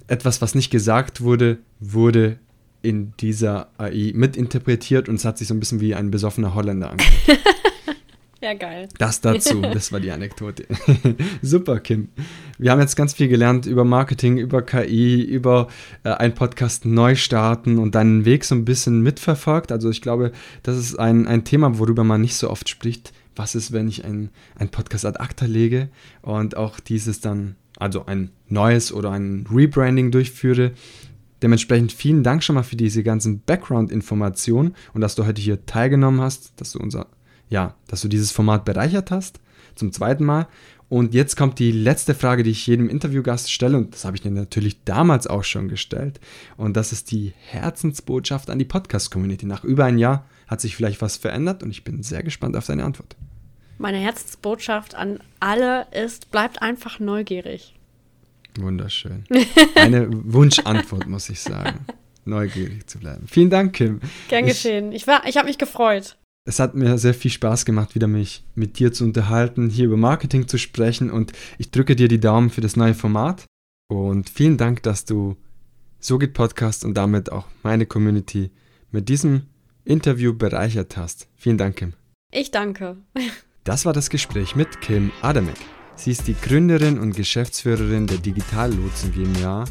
etwas, 0.07 0.41
was 0.41 0.55
nicht 0.55 0.71
gesagt 0.71 1.21
wurde, 1.21 1.57
wurde 1.79 2.39
in 2.81 3.13
dieser 3.19 3.69
AI 3.77 4.11
mitinterpretiert 4.15 5.09
und 5.09 5.15
es 5.15 5.25
hat 5.25 5.37
sich 5.37 5.47
so 5.47 5.53
ein 5.53 5.59
bisschen 5.59 5.81
wie 5.81 5.95
ein 5.95 6.11
besoffener 6.11 6.53
Holländer 6.53 6.91
angehört. 6.91 7.19
ja, 8.41 8.53
geil. 8.53 8.87
Das 8.97 9.19
dazu, 9.19 9.61
das 9.61 9.91
war 9.91 9.99
die 9.99 10.11
Anekdote. 10.11 10.65
Super, 11.41 11.79
Kim. 11.79 12.09
Wir 12.57 12.71
haben 12.71 12.79
jetzt 12.79 12.95
ganz 12.95 13.13
viel 13.13 13.27
gelernt 13.27 13.65
über 13.65 13.83
Marketing, 13.83 14.37
über 14.37 14.61
KI, 14.61 15.21
über 15.21 15.67
äh, 16.03 16.11
einen 16.11 16.33
Podcast 16.33 16.85
neu 16.85 17.15
starten 17.15 17.77
und 17.77 17.95
deinen 17.95 18.23
Weg 18.23 18.45
so 18.45 18.55
ein 18.55 18.63
bisschen 18.63 19.01
mitverfolgt. 19.01 19.71
Also 19.71 19.89
ich 19.89 20.01
glaube, 20.01 20.31
das 20.63 20.77
ist 20.77 20.97
ein, 20.97 21.27
ein 21.27 21.43
Thema, 21.43 21.79
worüber 21.79 22.03
man 22.03 22.21
nicht 22.21 22.35
so 22.35 22.49
oft 22.49 22.69
spricht 22.69 23.11
was 23.37 23.55
ist, 23.55 23.71
wenn 23.71 23.87
ich 23.87 24.05
ein, 24.05 24.29
Podcast 24.71 25.05
ad 25.05 25.19
acta 25.19 25.45
lege 25.45 25.89
und 26.21 26.57
auch 26.57 26.79
dieses 26.79 27.21
dann, 27.21 27.55
also 27.77 28.05
ein 28.05 28.31
neues 28.47 28.91
oder 28.91 29.11
ein 29.11 29.45
Rebranding 29.51 30.11
durchführe. 30.11 30.71
Dementsprechend 31.41 31.91
vielen 31.91 32.23
Dank 32.23 32.43
schon 32.43 32.55
mal 32.55 32.63
für 32.63 32.75
diese 32.75 33.03
ganzen 33.03 33.41
Background-Informationen 33.41 34.75
und 34.93 35.01
dass 35.01 35.15
du 35.15 35.25
heute 35.25 35.41
hier 35.41 35.65
teilgenommen 35.65 36.21
hast, 36.21 36.59
dass 36.59 36.71
du 36.71 36.79
unser, 36.79 37.07
ja, 37.49 37.75
dass 37.87 38.01
du 38.01 38.07
dieses 38.07 38.31
Format 38.31 38.65
bereichert 38.65 39.11
hast. 39.11 39.39
Zum 39.75 39.91
zweiten 39.91 40.25
Mal. 40.25 40.47
Und 40.89 41.13
jetzt 41.13 41.35
kommt 41.35 41.59
die 41.59 41.71
letzte 41.71 42.15
Frage, 42.15 42.43
die 42.43 42.51
ich 42.51 42.65
jedem 42.65 42.89
Interviewgast 42.89 43.51
stelle, 43.51 43.77
und 43.77 43.93
das 43.93 44.05
habe 44.05 44.15
ich 44.15 44.21
dir 44.21 44.31
natürlich 44.31 44.83
damals 44.85 45.27
auch 45.27 45.43
schon 45.43 45.67
gestellt. 45.67 46.19
Und 46.55 46.77
das 46.77 46.93
ist 46.93 47.11
die 47.11 47.33
Herzensbotschaft 47.35 48.49
an 48.49 48.57
die 48.57 48.65
Podcast-Community. 48.65 49.45
Nach 49.45 49.65
über 49.65 49.85
ein 49.85 49.97
Jahr 49.97 50.25
hat 50.47 50.61
sich 50.61 50.75
vielleicht 50.75 51.01
was 51.01 51.17
verändert 51.17 51.61
und 51.61 51.71
ich 51.71 51.83
bin 51.83 52.03
sehr 52.03 52.23
gespannt 52.23 52.55
auf 52.55 52.65
deine 52.65 52.85
Antwort. 52.85 53.17
Meine 53.77 53.97
Herzensbotschaft 53.97 54.95
an 54.95 55.19
alle 55.39 55.87
ist, 55.91 56.31
bleibt 56.31 56.61
einfach 56.61 56.99
neugierig. 56.99 57.75
Wunderschön. 58.57 59.23
Eine 59.75 60.07
Wunschantwort, 60.09 61.07
muss 61.07 61.29
ich 61.29 61.39
sagen. 61.39 61.85
Neugierig 62.25 62.87
zu 62.87 62.99
bleiben. 62.99 63.27
Vielen 63.27 63.49
Dank, 63.49 63.73
Kim. 63.73 64.01
Gern 64.29 64.45
geschehen. 64.45 64.91
Ich, 64.91 65.05
ich 65.25 65.37
habe 65.37 65.47
mich 65.47 65.57
gefreut. 65.57 66.17
Es 66.45 66.59
hat 66.59 66.75
mir 66.75 66.97
sehr 66.97 67.13
viel 67.13 67.31
Spaß 67.31 67.65
gemacht, 67.65 67.93
wieder 67.93 68.07
mich 68.07 68.43
mit 68.55 68.79
dir 68.79 68.93
zu 68.93 69.03
unterhalten, 69.03 69.69
hier 69.69 69.85
über 69.85 69.97
Marketing 69.97 70.47
zu 70.47 70.57
sprechen 70.57 71.11
und 71.11 71.33
ich 71.57 71.71
drücke 71.71 71.95
dir 71.95 72.07
die 72.07 72.19
Daumen 72.19 72.49
für 72.49 72.61
das 72.61 72.75
neue 72.75 72.93
Format. 72.93 73.45
Und 73.89 74.29
vielen 74.29 74.57
Dank, 74.57 74.81
dass 74.83 75.05
du 75.05 75.35
So 75.99 76.17
geht 76.17 76.33
Podcast 76.33 76.85
und 76.85 76.95
damit 76.95 77.31
auch 77.31 77.47
meine 77.63 77.85
Community 77.85 78.51
mit 78.91 79.09
diesem 79.09 79.47
Interview 79.83 80.33
bereichert 80.33 80.95
hast. 80.95 81.27
Vielen 81.35 81.57
Dank, 81.57 81.77
Kim. 81.77 81.93
Ich 82.31 82.51
danke. 82.51 82.97
Das 83.67 83.83
war 83.83 83.91
das 83.91 84.09
Gespräch 84.09 84.55
mit 84.55 84.79
Kim 84.79 85.11
Adamek. 85.21 85.57
Sie 85.97 86.11
ist 86.11 86.25
die 86.25 86.35
Gründerin 86.35 86.97
und 86.97 87.13
Geschäftsführerin 87.13 88.07
der 88.07 88.17
Digital 88.17 88.73
Lotsen 88.73 89.11
GmbH 89.11 89.65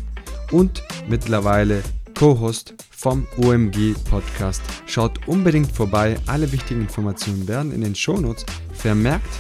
und 0.53 0.83
mittlerweile 1.09 1.83
Co-Host 2.15 2.75
vom 2.91 3.27
OMG 3.39 3.95
Podcast. 4.11 4.61
Schaut 4.85 5.27
unbedingt 5.27 5.73
vorbei. 5.73 6.19
Alle 6.27 6.53
wichtigen 6.53 6.83
Informationen 6.83 7.49
werden 7.49 7.73
in 7.73 7.81
den 7.81 7.95
Shownotes 7.95 8.45
vermerkt. 8.75 9.31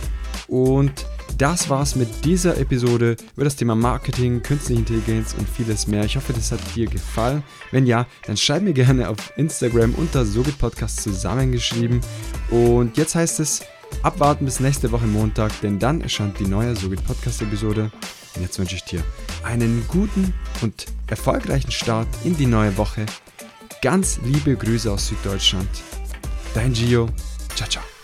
Und 0.49 1.05
das 1.37 1.69
war's 1.69 1.95
mit 1.95 2.25
dieser 2.25 2.57
Episode 2.57 3.17
über 3.35 3.45
das 3.45 3.57
Thema 3.57 3.75
Marketing, 3.75 4.43
Künstliche 4.43 4.81
Intelligenz 4.81 5.35
und 5.35 5.47
vieles 5.47 5.87
mehr. 5.87 6.07
Ich 6.07 6.17
hoffe, 6.17 6.33
das 6.33 6.51
hat 6.51 6.61
dir 6.75 6.87
gefallen. 6.87 7.43
Wenn 7.73 7.85
ja, 7.85 8.07
dann 8.27 8.39
schreib 8.39 8.63
mir 8.63 8.73
gerne 8.73 9.11
auf 9.11 9.35
Instagram 9.37 9.95
unter 9.97 10.25
Sogit 10.25 10.59
Podcast 10.59 11.03
zusammengeschrieben. 11.03 12.01
Und 12.51 12.97
jetzt 12.97 13.15
heißt 13.15 13.41
es, 13.41 13.61
abwarten 14.03 14.45
bis 14.45 14.61
nächste 14.61 14.93
Woche 14.93 15.07
Montag, 15.07 15.61
denn 15.61 15.79
dann 15.79 16.01
erscheint 16.01 16.39
die 16.39 16.47
neue 16.47 16.77
Sogit 16.77 17.05
Podcast 17.05 17.43
Episode. 17.43 17.91
Und 18.35 18.43
jetzt 18.43 18.59
wünsche 18.59 18.77
ich 18.77 18.85
dir 18.85 19.03
einen 19.43 19.85
guten 19.89 20.35
und 20.63 20.87
erfolgreichen 21.07 21.71
Start 21.71 22.09
in 22.25 22.37
die 22.37 22.47
neue 22.47 22.77
Woche. 22.77 23.07
Ganz 23.83 24.19
liebe 24.25 24.57
Grüße 24.57 24.91
aus 24.91 25.09
Süddeutschland. 25.09 25.69
Dein 26.55 26.73
Gio. 26.73 27.09
Ciao, 27.55 27.69
ciao. 27.69 27.96